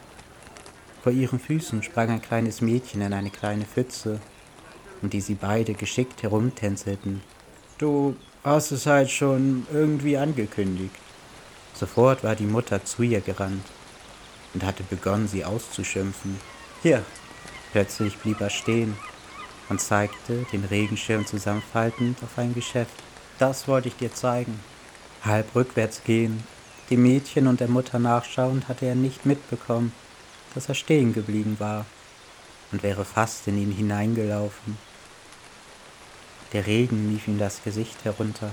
Vor 1.01 1.11
ihren 1.11 1.39
Füßen 1.39 1.83
sprang 1.83 2.09
ein 2.09 2.21
kleines 2.21 2.61
Mädchen 2.61 3.01
in 3.01 3.13
eine 3.13 3.29
kleine 3.29 3.65
Pfütze, 3.65 4.19
um 5.01 5.09
die 5.09 5.21
sie 5.21 5.35
beide 5.35 5.73
geschickt 5.73 6.23
herumtänzelten. 6.23 7.21
Du 7.77 8.15
hast 8.43 8.71
es 8.71 8.85
halt 8.85 9.11
schon 9.11 9.67
irgendwie 9.71 10.17
angekündigt. 10.17 10.95
Sofort 11.73 12.23
war 12.23 12.35
die 12.35 12.45
Mutter 12.45 12.85
zu 12.85 13.03
ihr 13.03 13.21
gerannt 13.21 13.65
und 14.55 14.63
hatte 14.65 14.81
begonnen, 14.83 15.27
sie 15.27 15.45
auszuschimpfen. 15.45 16.39
Hier, 16.81 17.03
Plötzlich 17.75 18.17
blieb 18.19 18.39
er 18.39 18.49
stehen 18.49 18.95
und 19.67 19.81
zeigte, 19.81 20.45
den 20.53 20.63
Regenschirm 20.63 21.25
zusammenfaltend, 21.25 22.23
auf 22.23 22.37
ein 22.37 22.53
Geschäft. 22.53 22.93
Das 23.37 23.67
wollte 23.67 23.89
ich 23.89 23.97
dir 23.97 24.13
zeigen. 24.13 24.61
Halb 25.25 25.53
rückwärts 25.53 26.01
gehen, 26.05 26.41
dem 26.89 27.03
Mädchen 27.03 27.47
und 27.47 27.59
der 27.59 27.67
Mutter 27.67 27.99
nachschauend, 27.99 28.69
hatte 28.69 28.85
er 28.85 28.95
nicht 28.95 29.25
mitbekommen, 29.25 29.91
dass 30.53 30.69
er 30.69 30.75
stehen 30.75 31.13
geblieben 31.13 31.57
war 31.59 31.85
und 32.71 32.81
wäre 32.81 33.03
fast 33.03 33.45
in 33.49 33.57
ihn 33.57 33.73
hineingelaufen. 33.73 34.77
Der 36.53 36.65
Regen 36.65 37.11
lief 37.11 37.27
ihm 37.27 37.39
das 37.39 37.61
Gesicht 37.61 38.05
herunter 38.05 38.51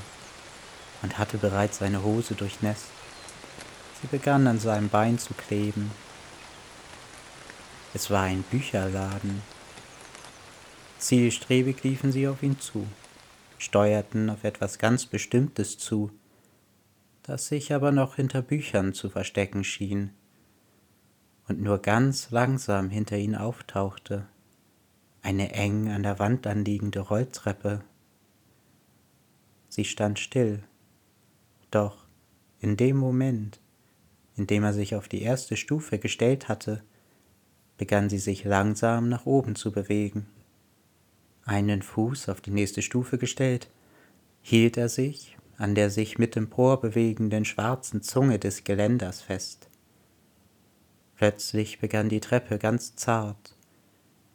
und 1.03 1.17
hatte 1.17 1.39
bereits 1.39 1.79
seine 1.79 2.03
Hose 2.03 2.35
durchnässt. 2.35 2.87
Sie 4.03 4.09
begann 4.09 4.47
an 4.47 4.59
seinem 4.59 4.91
Bein 4.91 5.19
zu 5.19 5.33
kleben 5.33 5.91
es 7.95 8.11
war 8.11 8.23
ein 8.23 8.43
Bücherladen. 8.43 9.43
Zielstrebig 10.99 11.83
liefen 11.83 12.11
sie 12.11 12.27
auf 12.27 12.43
ihn 12.43 12.59
zu, 12.59 12.87
steuerten 13.59 14.31
auf 14.31 14.45
etwas 14.45 14.79
ganz 14.79 15.05
Bestimmtes 15.05 15.77
zu, 15.77 16.11
das 17.23 17.49
sich 17.49 17.75
aber 17.75 17.93
noch 17.93 18.17
hinter 18.17 18.41
Büchern 18.41 18.95
zu 18.95 19.11
verstecken 19.11 19.63
schien 19.63 20.11
und 21.49 21.61
nur 21.61 21.81
ganz 21.81 22.31
langsam 22.31 22.89
hinter 22.89 23.19
ihnen 23.19 23.35
auftauchte, 23.35 24.27
eine 25.21 25.53
eng 25.53 25.91
an 25.91 26.03
der 26.03 26.19
Wand 26.19 26.47
anliegende 26.47 27.01
Rolltreppe. 27.01 27.85
Sie 29.69 29.85
stand 29.85 30.19
still, 30.19 30.63
doch 31.71 32.07
in 32.61 32.77
dem 32.77 32.97
Moment, 32.97 33.61
in 34.37 34.47
dem 34.47 34.65
er 34.65 34.73
sich 34.73 34.95
auf 34.95 35.09
die 35.09 35.23
erste 35.23 35.57
Stufe 35.57 35.99
gestellt 35.99 36.49
hatte, 36.49 36.83
begann 37.77 38.09
sie 38.09 38.19
sich 38.19 38.45
langsam 38.45 39.09
nach 39.09 39.27
oben 39.27 39.57
zu 39.57 39.73
bewegen. 39.73 40.27
Einen 41.45 41.83
Fuß 41.83 42.29
auf 42.29 42.41
die 42.41 42.51
nächste 42.51 42.83
Stufe 42.83 43.19
gestellt, 43.19 43.69
hielt 44.43 44.77
er 44.77 44.89
sich 44.89 45.37
an 45.63 45.77
der 45.77 45.91
sich 45.91 46.19
mit 46.19 46.37
empor 46.37 46.81
bewegenden 46.81 47.45
schwarzen 47.45 48.03
Zunge 48.03 48.41
des 48.41 48.65
Geländers 48.65 49.23
fest. 49.23 49.69
Plötzlich 51.15 51.79
begann 51.79 52.09
die 52.09 52.19
Treppe 52.19 52.59
ganz 52.59 52.97
zart, 52.97 53.57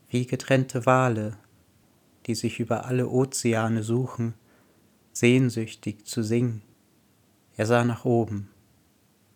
wie 0.07 0.25
getrennte 0.25 0.85
Wale, 0.85 1.37
die 2.27 2.35
sich 2.35 2.61
über 2.61 2.85
alle 2.85 3.09
Ozeane 3.09 3.83
suchen, 3.83 4.35
sehnsüchtig 5.11 6.05
zu 6.05 6.23
singen. 6.23 6.61
Er 7.57 7.65
sah 7.65 7.83
nach 7.83 8.05
oben, 8.05 8.49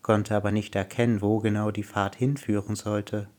konnte 0.01 0.35
aber 0.35 0.51
nicht 0.51 0.75
erkennen, 0.75 1.21
wo 1.21 1.39
genau 1.39 1.71
die 1.71 1.83
Fahrt 1.83 2.15
hinführen 2.15 2.75
sollte. 2.75 3.29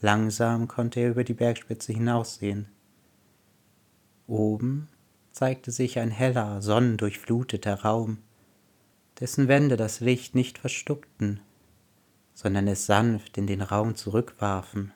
Langsam 0.00 0.68
konnte 0.68 1.00
er 1.00 1.10
über 1.10 1.24
die 1.24 1.34
Bergspitze 1.34 1.92
hinaussehen. 1.92 2.68
Oben 4.26 4.88
zeigte 5.32 5.70
sich 5.70 5.98
ein 5.98 6.10
heller, 6.10 6.60
sonnendurchfluteter 6.62 7.82
Raum, 7.82 8.18
dessen 9.20 9.48
Wände 9.48 9.76
das 9.76 10.00
Licht 10.00 10.34
nicht 10.34 10.58
verstuckten, 10.58 11.40
sondern 12.34 12.68
es 12.68 12.86
sanft 12.86 13.38
in 13.38 13.46
den 13.46 13.62
Raum 13.62 13.94
zurückwarfen. 13.94 14.92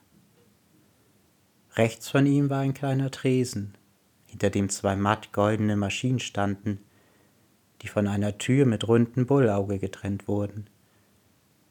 Rechts 1.77 2.09
von 2.11 2.27
ihm 2.27 2.51
war 2.51 2.61
ein 2.61 2.75
kleiner 2.75 3.11
Tresen, 3.11 3.77
hinter 4.27 4.51
dem 4.51 4.69
zwei 4.69 4.97
matt 4.97 5.33
goldene 5.33 5.77
Maschinen 5.77 6.21
standen, 6.21 6.81
die 7.83 7.89
von 7.89 8.07
einer 8.07 8.39
Tür 8.39 8.67
mit 8.67 8.87
runden 8.87 9.27
Bullauge 9.27 9.79
getrennt 9.79 10.29
wurden. 10.29 10.69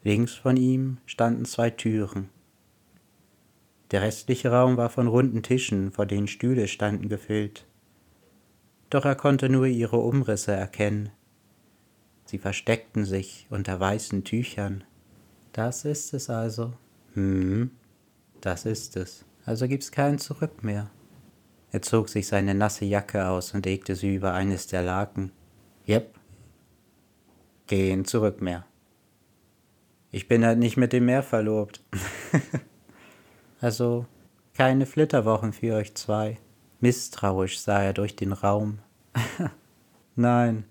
Links 0.02 0.34
von 0.34 0.56
ihm 0.56 0.98
standen 1.06 1.44
zwei 1.44 1.70
Türen, 1.70 2.30
der 3.90 4.02
restliche 4.02 4.50
Raum 4.52 4.76
war 4.76 4.88
von 4.88 5.08
runden 5.08 5.42
Tischen, 5.42 5.90
vor 5.90 6.06
denen 6.06 6.28
Stühle 6.28 6.68
standen, 6.68 7.08
gefüllt. 7.08 7.66
Doch 8.88 9.04
er 9.04 9.16
konnte 9.16 9.48
nur 9.48 9.66
ihre 9.66 9.98
Umrisse 9.98 10.52
erkennen. 10.52 11.10
Sie 12.24 12.38
versteckten 12.38 13.04
sich 13.04 13.46
unter 13.50 13.80
weißen 13.80 14.22
Tüchern. 14.22 14.84
Das 15.52 15.84
ist 15.84 16.14
es 16.14 16.30
also. 16.30 16.72
Hm, 17.14 17.72
das 18.40 18.64
ist 18.64 18.96
es. 18.96 19.24
Also 19.44 19.66
gibt's 19.66 19.90
kein 19.90 20.18
Zurück 20.18 20.62
mehr. 20.62 20.90
Er 21.72 21.82
zog 21.82 22.08
sich 22.08 22.28
seine 22.28 22.54
nasse 22.54 22.84
Jacke 22.84 23.26
aus 23.26 23.54
und 23.54 23.66
legte 23.66 23.96
sie 23.96 24.14
über 24.14 24.32
eines 24.34 24.68
der 24.68 24.82
Laken. 24.82 25.32
Jep. 25.90 26.14
Gehen 27.66 28.04
zurück 28.04 28.40
mehr. 28.40 28.64
Ich 30.12 30.28
bin 30.28 30.44
halt 30.44 30.60
nicht 30.60 30.76
mit 30.76 30.92
dem 30.92 31.06
Meer 31.06 31.24
verlobt. 31.24 31.82
Also 33.62 34.06
keine 34.54 34.86
Flitterwochen 34.86 35.52
für 35.52 35.74
euch 35.74 35.94
zwei. 35.94 36.38
Misstrauisch 36.80 37.58
sah 37.58 37.82
er 37.82 37.92
durch 37.92 38.16
den 38.16 38.32
Raum. 38.32 38.78
Nein, 40.16 40.64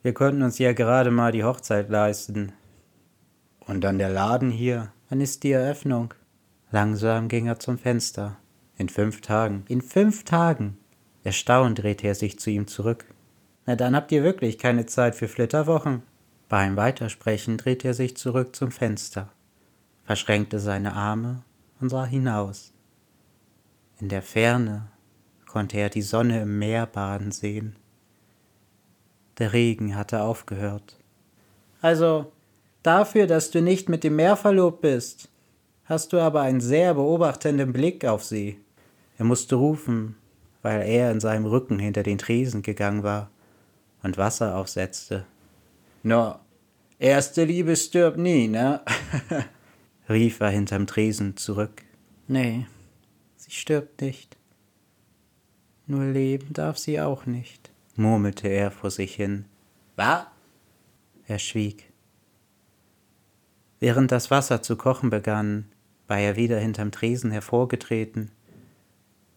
wir 0.00 0.14
konnten 0.14 0.40
uns 0.40 0.58
ja 0.58 0.72
gerade 0.72 1.10
mal 1.10 1.32
die 1.32 1.44
Hochzeit 1.44 1.90
leisten. 1.90 2.52
Und 3.58 3.82
dann 3.82 3.98
der 3.98 4.08
Laden 4.08 4.50
hier. 4.50 4.90
Wann 5.10 5.20
ist 5.20 5.42
die 5.42 5.52
Eröffnung? 5.52 6.14
Langsam 6.70 7.28
ging 7.28 7.46
er 7.46 7.58
zum 7.58 7.76
Fenster. 7.76 8.38
In 8.78 8.88
fünf 8.88 9.20
Tagen. 9.20 9.64
In 9.68 9.82
fünf 9.82 10.24
Tagen. 10.24 10.78
Erstaunt 11.24 11.80
drehte 11.80 12.06
er 12.06 12.14
sich 12.14 12.38
zu 12.38 12.48
ihm 12.48 12.68
zurück. 12.68 13.04
Na 13.66 13.76
dann 13.76 13.94
habt 13.94 14.10
ihr 14.12 14.22
wirklich 14.22 14.58
keine 14.58 14.86
Zeit 14.86 15.14
für 15.14 15.28
Flitterwochen. 15.28 16.02
Beim 16.48 16.76
Weitersprechen 16.76 17.58
drehte 17.58 17.88
er 17.88 17.94
sich 17.94 18.16
zurück 18.16 18.56
zum 18.56 18.72
Fenster, 18.72 19.28
verschränkte 20.04 20.58
seine 20.58 20.94
Arme 20.94 21.42
und 21.80 21.90
sah 21.90 22.04
hinaus. 22.04 22.72
In 24.00 24.08
der 24.08 24.22
Ferne 24.22 24.88
konnte 25.46 25.78
er 25.78 25.90
die 25.90 26.02
Sonne 26.02 26.42
im 26.42 26.58
Meer 26.58 26.86
baden 26.86 27.32
sehen. 27.32 27.76
Der 29.38 29.52
Regen 29.52 29.94
hatte 29.94 30.22
aufgehört. 30.22 30.96
Also, 31.80 32.32
dafür, 32.82 33.26
dass 33.26 33.50
du 33.50 33.62
nicht 33.62 33.88
mit 33.88 34.04
dem 34.04 34.16
Meer 34.16 34.36
verlobt 34.36 34.80
bist, 34.80 35.28
hast 35.84 36.12
du 36.12 36.18
aber 36.18 36.40
einen 36.40 36.60
sehr 36.60 36.94
beobachtenden 36.94 37.72
Blick 37.72 38.04
auf 38.04 38.24
sie. 38.24 38.58
Er 39.18 39.24
musste 39.24 39.54
rufen, 39.54 40.16
weil 40.62 40.82
er 40.82 41.10
in 41.12 41.20
seinem 41.20 41.46
Rücken 41.46 41.78
hinter 41.78 42.02
den 42.02 42.18
Tresen 42.18 42.62
gegangen 42.62 43.02
war 43.02 43.30
und 44.02 44.18
Wasser 44.18 44.56
aufsetzte. 44.56 45.26
No, 46.02 46.38
erste 46.98 47.44
Liebe 47.44 47.76
stirbt 47.76 48.18
nie, 48.18 48.48
ne? 48.48 48.80
rief 50.08 50.40
er 50.40 50.50
hinterm 50.50 50.86
Tresen 50.86 51.36
zurück. 51.36 51.82
Nee, 52.28 52.66
sie 53.36 53.50
stirbt 53.50 54.00
nicht. 54.00 54.36
Nur 55.86 56.04
leben 56.04 56.52
darf 56.52 56.78
sie 56.78 57.00
auch 57.00 57.26
nicht, 57.26 57.70
murmelte 57.96 58.48
er 58.48 58.70
vor 58.70 58.90
sich 58.90 59.14
hin. 59.14 59.44
Was? 59.96 60.26
Er 61.26 61.38
schwieg. 61.38 61.90
Während 63.80 64.12
das 64.12 64.30
Wasser 64.30 64.62
zu 64.62 64.76
kochen 64.76 65.10
begann, 65.10 65.66
war 66.06 66.18
er 66.18 66.36
wieder 66.36 66.58
hinterm 66.58 66.92
Tresen 66.92 67.30
hervorgetreten 67.30 68.30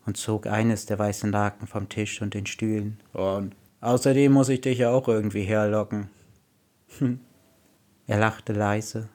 und 0.05 0.17
zog 0.17 0.47
eines 0.47 0.85
der 0.85 0.99
weißen 0.99 1.31
Laken 1.31 1.67
vom 1.67 1.87
Tisch 1.87 2.21
und 2.21 2.33
den 2.33 2.45
Stühlen. 2.45 2.99
Und 3.13 3.55
außerdem 3.83 4.31
muss 4.31 4.49
ich 4.49 4.61
dich 4.61 4.79
ja 4.79 4.91
auch 4.91 5.07
irgendwie 5.07 5.43
herlocken. 5.43 6.09
Hm. 6.99 7.19
Er 8.07 8.19
lachte 8.19 8.53
leise 8.53 9.09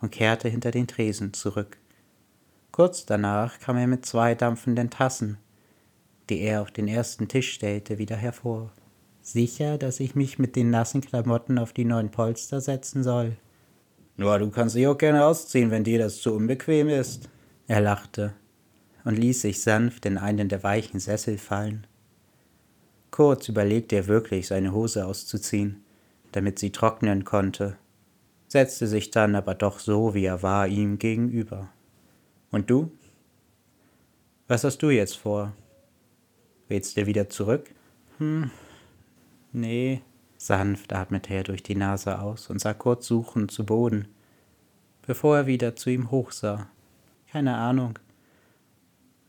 und 0.00 0.10
kehrte 0.10 0.48
hinter 0.48 0.70
den 0.70 0.86
Tresen 0.86 1.32
zurück. 1.32 1.78
Kurz 2.72 3.06
danach 3.06 3.58
kam 3.58 3.76
er 3.76 3.86
mit 3.86 4.06
zwei 4.06 4.34
dampfenden 4.34 4.90
Tassen, 4.90 5.38
die 6.28 6.40
er 6.40 6.62
auf 6.62 6.70
den 6.70 6.88
ersten 6.88 7.28
Tisch 7.28 7.52
stellte, 7.52 7.98
wieder 7.98 8.16
hervor. 8.16 8.72
Sicher, 9.20 9.78
dass 9.78 10.00
ich 10.00 10.14
mich 10.14 10.38
mit 10.38 10.56
den 10.56 10.70
nassen 10.70 11.00
Klamotten 11.00 11.58
auf 11.58 11.72
die 11.72 11.84
neuen 11.84 12.10
Polster 12.10 12.60
setzen 12.60 13.02
soll? 13.02 13.36
Ja, 14.16 14.38
du 14.38 14.50
kannst 14.50 14.74
dich 14.74 14.86
auch 14.86 14.98
gerne 14.98 15.24
ausziehen, 15.24 15.70
wenn 15.70 15.84
dir 15.84 15.98
das 15.98 16.20
zu 16.20 16.34
unbequem 16.34 16.88
ist. 16.88 17.28
Er 17.66 17.80
lachte 17.80 18.34
und 19.04 19.18
ließ 19.18 19.42
sich 19.42 19.62
sanft 19.62 20.06
in 20.06 20.18
einen 20.18 20.48
der 20.48 20.62
weichen 20.62 20.98
Sessel 20.98 21.38
fallen. 21.38 21.86
Kurz 23.12 23.46
überlegte 23.48 23.94
er 23.94 24.06
wirklich, 24.08 24.48
seine 24.48 24.72
Hose 24.72 25.06
auszuziehen, 25.06 25.84
damit 26.32 26.58
sie 26.58 26.72
trocknen 26.72 27.24
konnte, 27.24 27.76
setzte 28.48 28.86
sich 28.86 29.10
dann 29.10 29.34
aber 29.36 29.54
doch 29.54 29.78
so, 29.78 30.14
wie 30.14 30.24
er 30.24 30.42
war, 30.42 30.66
ihm 30.66 30.98
gegenüber. 30.98 31.68
Und 32.50 32.70
du? 32.70 32.90
Was 34.48 34.64
hast 34.64 34.78
du 34.78 34.88
jetzt 34.88 35.18
vor? 35.18 35.52
Willst 36.68 36.96
du 36.96 37.06
wieder 37.06 37.28
zurück? 37.28 37.70
Hm, 38.16 38.50
nee. 39.52 40.00
Sanft 40.38 40.94
atmete 40.94 41.34
er 41.34 41.44
durch 41.44 41.62
die 41.62 41.76
Nase 41.76 42.18
aus 42.18 42.48
und 42.48 42.60
sah 42.60 42.72
kurz 42.72 43.06
suchend 43.06 43.50
zu 43.50 43.64
Boden, 43.64 44.08
bevor 45.06 45.36
er 45.36 45.46
wieder 45.46 45.76
zu 45.76 45.90
ihm 45.90 46.10
hochsah. 46.10 46.66
Keine 47.30 47.56
Ahnung. 47.56 47.98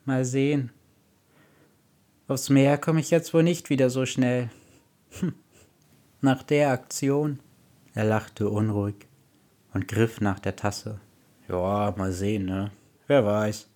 Mal 0.06 0.24
sehen. 0.24 0.72
Aufs 2.28 2.50
Meer 2.50 2.78
komme 2.78 3.02
ich 3.02 3.12
jetzt 3.12 3.34
wohl 3.34 3.44
nicht 3.44 3.70
wieder 3.70 3.90
so 3.90 4.06
schnell. 4.06 4.50
Hm. 5.20 5.34
Nach 6.22 6.42
der 6.42 6.72
Aktion. 6.72 7.40
Er 7.94 8.06
lachte 8.06 8.50
unruhig 8.50 9.08
und 9.74 9.90
griff 9.90 10.22
nach 10.22 10.40
der 10.40 10.56
Tasse. 10.56 11.02
Ja, 11.50 11.94
mal 11.98 12.14
sehen, 12.14 12.46
ne? 12.46 12.72
Wer 13.08 13.26
weiß. 13.26 13.70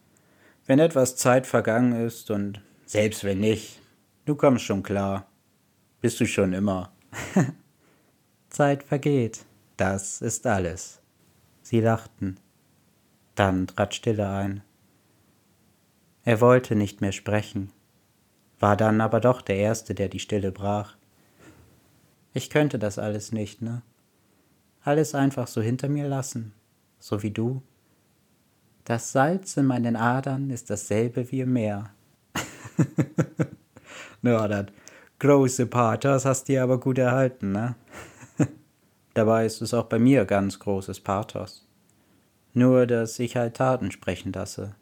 Wenn 0.66 0.80
etwas 0.80 1.18
Zeit 1.18 1.46
vergangen 1.46 2.06
ist 2.06 2.32
und 2.32 2.62
selbst 2.86 3.26
wenn 3.26 3.42
nicht, 3.42 3.82
du 4.26 4.36
kommst 4.36 4.64
schon 4.64 4.82
klar. 4.82 5.28
Bist 6.00 6.20
du 6.22 6.26
schon 6.26 6.54
immer. 6.54 6.94
Zeit 8.50 8.84
vergeht. 8.84 9.46
Das 9.76 10.22
ist 10.22 10.48
alles. 10.48 11.02
Sie 11.64 11.82
lachten. 11.82 12.40
Dann 13.36 13.68
trat 13.68 13.94
Stille 13.94 14.30
ein. 14.30 14.64
Er 16.24 16.40
wollte 16.40 16.76
nicht 16.76 17.02
mehr 17.02 17.12
sprechen 17.12 17.74
war 18.60 18.78
dann 18.78 19.02
aber 19.02 19.20
doch 19.20 19.42
der 19.42 19.58
Erste, 19.58 19.94
der 19.94 20.10
die 20.10 20.20
Stille 20.20 20.52
brach. 20.52 20.96
Ich 22.34 22.50
könnte 22.50 22.80
das 22.80 23.00
alles 23.00 23.32
nicht, 23.32 23.62
ne? 23.62 23.82
Alles 24.82 25.16
einfach 25.16 25.48
so 25.48 25.62
hinter 25.62 25.90
mir 25.90 26.08
lassen, 26.08 26.54
so 27.00 27.24
wie 27.24 27.32
du. 27.32 27.62
Das 28.86 29.12
Salz 29.12 29.58
in 29.58 29.66
meinen 29.66 29.96
Adern 29.96 30.50
ist 30.50 30.70
dasselbe 30.70 31.30
wie 31.32 31.42
im 31.42 31.54
Meer. 31.54 31.92
Na, 34.22 34.48
das 34.48 34.68
große 35.20 35.66
Pathos 35.66 36.26
hast 36.26 36.48
du 36.48 36.62
aber 36.62 36.80
gut 36.80 36.98
erhalten, 36.98 37.52
ne? 37.52 37.76
Dabei 39.14 39.46
ist 39.46 39.62
es 39.62 39.74
auch 39.74 39.86
bei 39.86 40.00
mir 40.00 40.26
ganz 40.26 40.60
großes 40.60 41.02
Pathos. 41.02 41.68
Nur, 42.54 42.88
dass 42.88 43.20
ich 43.20 43.36
halt 43.36 43.58
Taten 43.58 43.92
sprechen 43.92 44.32
lasse, 44.32 44.76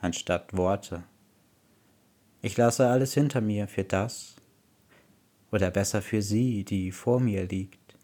anstatt 0.00 0.56
Worte. 0.56 1.04
Ich 2.44 2.58
lasse 2.58 2.86
alles 2.88 3.14
hinter 3.14 3.40
mir 3.40 3.66
für 3.68 3.84
das, 3.84 4.34
oder 5.50 5.70
besser 5.70 6.02
für 6.02 6.20
sie, 6.20 6.62
die 6.62 6.92
vor 6.92 7.18
mir 7.18 7.46
liegt. 7.46 7.96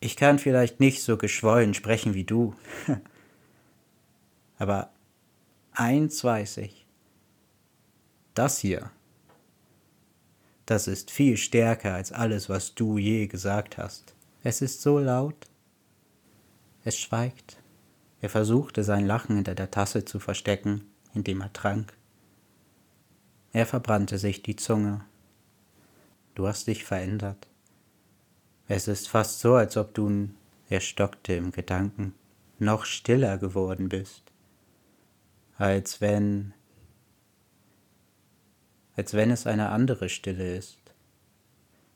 Ich 0.00 0.16
kann 0.16 0.38
vielleicht 0.38 0.80
nicht 0.80 1.02
so 1.02 1.18
geschwollen 1.18 1.74
sprechen 1.74 2.14
wie 2.14 2.24
du, 2.24 2.54
aber 4.58 4.94
eins 5.72 6.24
weiß 6.24 6.56
ich. 6.56 6.86
Das 8.32 8.60
hier, 8.60 8.90
das 10.64 10.88
ist 10.88 11.10
viel 11.10 11.36
stärker 11.36 11.92
als 11.92 12.12
alles, 12.12 12.48
was 12.48 12.74
du 12.74 12.96
je 12.96 13.26
gesagt 13.26 13.76
hast. 13.76 14.14
Es 14.42 14.62
ist 14.62 14.80
so 14.80 14.98
laut. 14.98 15.50
Es 16.82 16.98
schweigt. 16.98 17.58
Er 18.22 18.30
versuchte 18.30 18.84
sein 18.84 19.04
Lachen 19.04 19.36
hinter 19.36 19.54
der 19.54 19.70
Tasse 19.70 20.06
zu 20.06 20.18
verstecken, 20.18 20.90
indem 21.12 21.42
er 21.42 21.52
trank. 21.52 21.94
Er 23.54 23.66
verbrannte 23.66 24.18
sich 24.18 24.42
die 24.42 24.56
Zunge. 24.56 25.04
Du 26.34 26.48
hast 26.48 26.66
dich 26.66 26.82
verändert. 26.82 27.46
Es 28.66 28.88
ist 28.88 29.08
fast 29.08 29.38
so, 29.38 29.54
als 29.54 29.76
ob 29.76 29.94
du, 29.94 30.28
er 30.68 30.80
stockte 30.80 31.34
im 31.34 31.52
Gedanken, 31.52 32.14
noch 32.58 32.84
stiller 32.84 33.38
geworden 33.38 33.88
bist. 33.88 34.24
Als 35.56 36.00
wenn, 36.00 36.52
als 38.96 39.14
wenn 39.14 39.30
es 39.30 39.46
eine 39.46 39.68
andere 39.68 40.08
Stille 40.08 40.56
ist. 40.56 40.80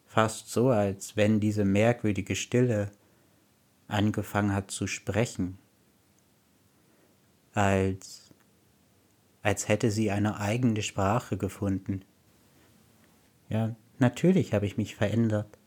Fast 0.06 0.52
so, 0.52 0.68
als 0.68 1.16
wenn 1.16 1.40
diese 1.40 1.64
merkwürdige 1.64 2.36
Stille 2.36 2.92
angefangen 3.88 4.54
hat 4.54 4.70
zu 4.70 4.86
sprechen. 4.86 5.58
Als 7.52 8.27
als 9.42 9.68
hätte 9.68 9.90
sie 9.90 10.10
eine 10.10 10.40
eigene 10.40 10.82
Sprache 10.82 11.36
gefunden. 11.36 12.02
Ja, 13.48 13.74
natürlich 13.98 14.52
habe 14.52 14.66
ich 14.66 14.76
mich 14.76 14.94
verändert. 14.94 15.58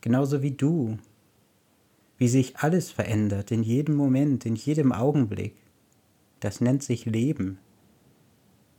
Genauso 0.00 0.42
wie 0.42 0.52
du. 0.52 0.98
Wie 2.18 2.28
sich 2.28 2.58
alles 2.58 2.90
verändert, 2.90 3.50
in 3.50 3.62
jedem 3.62 3.94
Moment, 3.94 4.44
in 4.44 4.54
jedem 4.54 4.92
Augenblick. 4.92 5.56
Das 6.40 6.60
nennt 6.60 6.82
sich 6.82 7.06
Leben. 7.06 7.58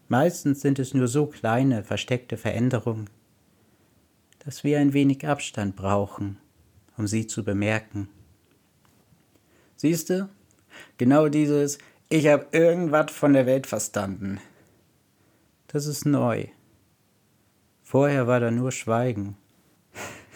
Meistens 0.07 0.61
sind 0.61 0.77
es 0.77 0.93
nur 0.93 1.07
so 1.07 1.25
kleine, 1.25 1.83
versteckte 1.83 2.37
Veränderungen, 2.37 3.09
dass 4.39 4.63
wir 4.63 4.79
ein 4.79 4.93
wenig 4.93 5.25
Abstand 5.25 5.75
brauchen, 5.75 6.37
um 6.97 7.07
sie 7.07 7.27
zu 7.27 7.43
bemerken. 7.43 8.09
Siehst 9.77 10.09
du, 10.09 10.29
genau 10.97 11.29
dieses 11.29 11.77
ich 12.11 12.27
habe 12.27 12.47
irgendwas 12.51 13.09
von 13.11 13.31
der 13.31 13.45
Welt 13.45 13.67
verstanden. 13.67 14.41
Das 15.67 15.85
ist 15.85 16.05
neu. 16.05 16.47
Vorher 17.81 18.27
war 18.27 18.41
da 18.41 18.51
nur 18.51 18.73
Schweigen. 18.73 19.37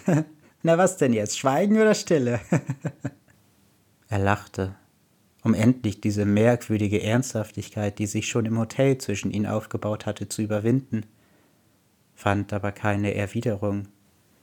Na 0.63 0.77
was 0.77 0.95
denn 0.95 1.11
jetzt? 1.11 1.37
Schweigen 1.37 1.75
oder 1.75 1.93
Stille? 1.93 2.39
er 4.07 4.19
lachte, 4.19 4.75
um 5.43 5.53
endlich 5.53 5.99
diese 5.99 6.25
merkwürdige 6.25 7.03
Ernsthaftigkeit, 7.03 7.99
die 7.99 8.07
sich 8.07 8.29
schon 8.29 8.45
im 8.45 8.57
Hotel 8.57 8.97
zwischen 8.97 9.31
ihnen 9.31 9.45
aufgebaut 9.45 10.05
hatte, 10.05 10.29
zu 10.29 10.41
überwinden, 10.41 11.05
fand 12.13 12.53
aber 12.53 12.71
keine 12.71 13.13
Erwiderung. 13.15 13.89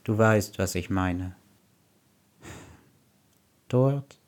Du 0.05 0.19
weißt, 0.19 0.59
was 0.59 0.75
ich 0.75 0.91
meine. 0.91 1.35
Dort, 3.69 4.21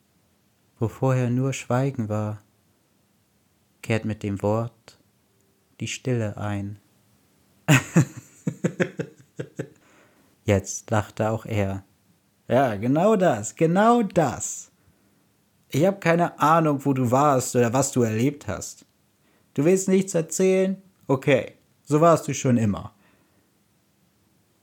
wo 0.79 0.89
vorher 0.89 1.29
nur 1.29 1.53
Schweigen 1.53 2.09
war, 2.09 2.41
kehrt 3.85 4.07
mit 4.07 4.23
dem 4.23 4.43
Wort 4.43 4.99
die 5.79 5.89
Stille 5.89 6.39
ein. 6.39 6.79
Jetzt 10.45 10.91
lachte 10.91 11.31
auch 11.31 11.45
er. 11.45 11.85
Ja, 12.49 12.77
genau 12.77 13.15
das, 13.17 13.55
genau 13.57 14.03
das. 14.03 14.71
Ich 15.69 15.85
habe 15.85 15.99
keine 15.99 16.41
Ahnung, 16.41 16.85
wo 16.85 16.95
du 16.95 17.11
warst 17.11 17.55
oder 17.57 17.75
was 17.75 17.93
du 17.93 18.03
erlebt 18.03 18.49
hast. 18.49 18.87
Du 19.53 19.67
willst 19.67 19.89
nichts 19.89 20.15
erzählen? 20.15 20.81
Okay, 21.07 21.53
so 21.85 22.01
warst 22.01 22.27
du 22.27 22.33
schon 22.33 22.57
immer. 22.57 22.95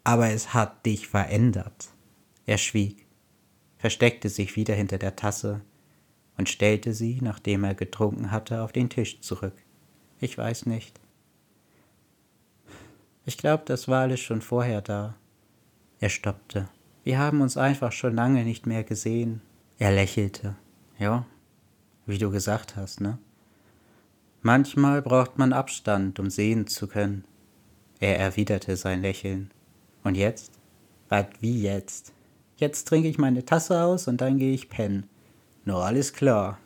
Aber 0.04 0.30
es 0.30 0.56
hat 0.56 0.84
dich 0.86 1.08
verändert. 1.08 1.90
Er 2.48 2.58
schwieg, 2.58 3.06
versteckte 3.78 4.30
sich 4.30 4.56
wieder 4.56 4.74
hinter 4.74 4.98
der 4.98 5.16
Tasse 5.16 5.62
und 6.42 6.50
stellte 6.50 6.96
sie, 6.96 7.20
nachdem 7.22 7.64
er 7.64 7.76
getrunken 7.76 8.32
hatte, 8.32 8.64
auf 8.64 8.72
den 8.72 8.90
Tisch 8.90 9.22
zurück. 9.22 9.54
Ich 10.20 10.40
weiß 10.40 10.66
nicht. 10.66 11.00
Ich 13.28 13.38
glaube, 13.38 13.62
das 13.68 13.88
war 13.88 14.02
alles 14.02 14.22
schon 14.22 14.42
vorher 14.42 14.82
da. 14.82 15.14
Er 16.00 16.10
stoppte. 16.10 16.68
Wir 17.04 17.20
haben 17.20 17.42
uns 17.42 17.58
einfach 17.58 17.92
schon 17.92 18.16
lange 18.16 18.44
nicht 18.44 18.66
mehr 18.66 18.84
gesehen. 18.84 19.42
Er 19.78 19.92
lächelte. 19.92 20.56
Ja, 20.98 21.28
wie 22.08 22.18
du 22.18 22.32
gesagt 22.32 22.76
hast, 22.76 23.02
ne? 23.02 23.20
Manchmal 24.42 25.04
braucht 25.04 25.38
man 25.38 25.54
Abstand, 25.54 26.20
um 26.20 26.32
sehen 26.32 26.66
zu 26.66 26.88
können. 26.88 27.24
Er 28.00 28.18
erwiderte 28.18 28.78
sein 28.78 29.04
Lächeln. 29.04 29.52
Und 30.04 30.18
jetzt? 30.18 30.54
Was 31.08 31.28
wie 31.40 31.62
jetzt? 31.62 32.14
Jetzt 32.58 32.88
trinke 32.88 33.10
ich 33.10 33.20
meine 33.20 33.46
Tasse 33.46 33.84
aus 33.84 34.08
und 34.08 34.22
dann 34.22 34.40
gehe 34.40 34.56
ich 34.56 34.70
pennen. 34.70 35.08
No, 35.66 35.78
alles 35.78 36.12
klar. 36.14 36.58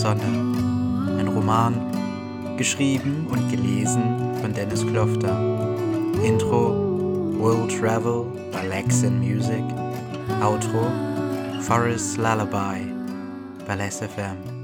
Sonne. 0.00 0.22
Ein 1.18 1.26
Roman, 1.26 1.74
geschrieben 2.56 3.26
und 3.30 3.50
gelesen 3.50 4.02
von 4.40 4.54
Dennis 4.54 4.86
Klofter. 4.86 5.36
Intro 6.22 7.34
World 7.36 7.76
Travel 7.80 8.26
bei 8.52 8.68
Lexin 8.68 9.18
Music. 9.18 9.64
Outro 10.40 10.86
Forest 11.62 12.16
Lullaby 12.16 12.92
bei 13.66 13.74
Les 13.74 13.98
FM. 13.98 14.57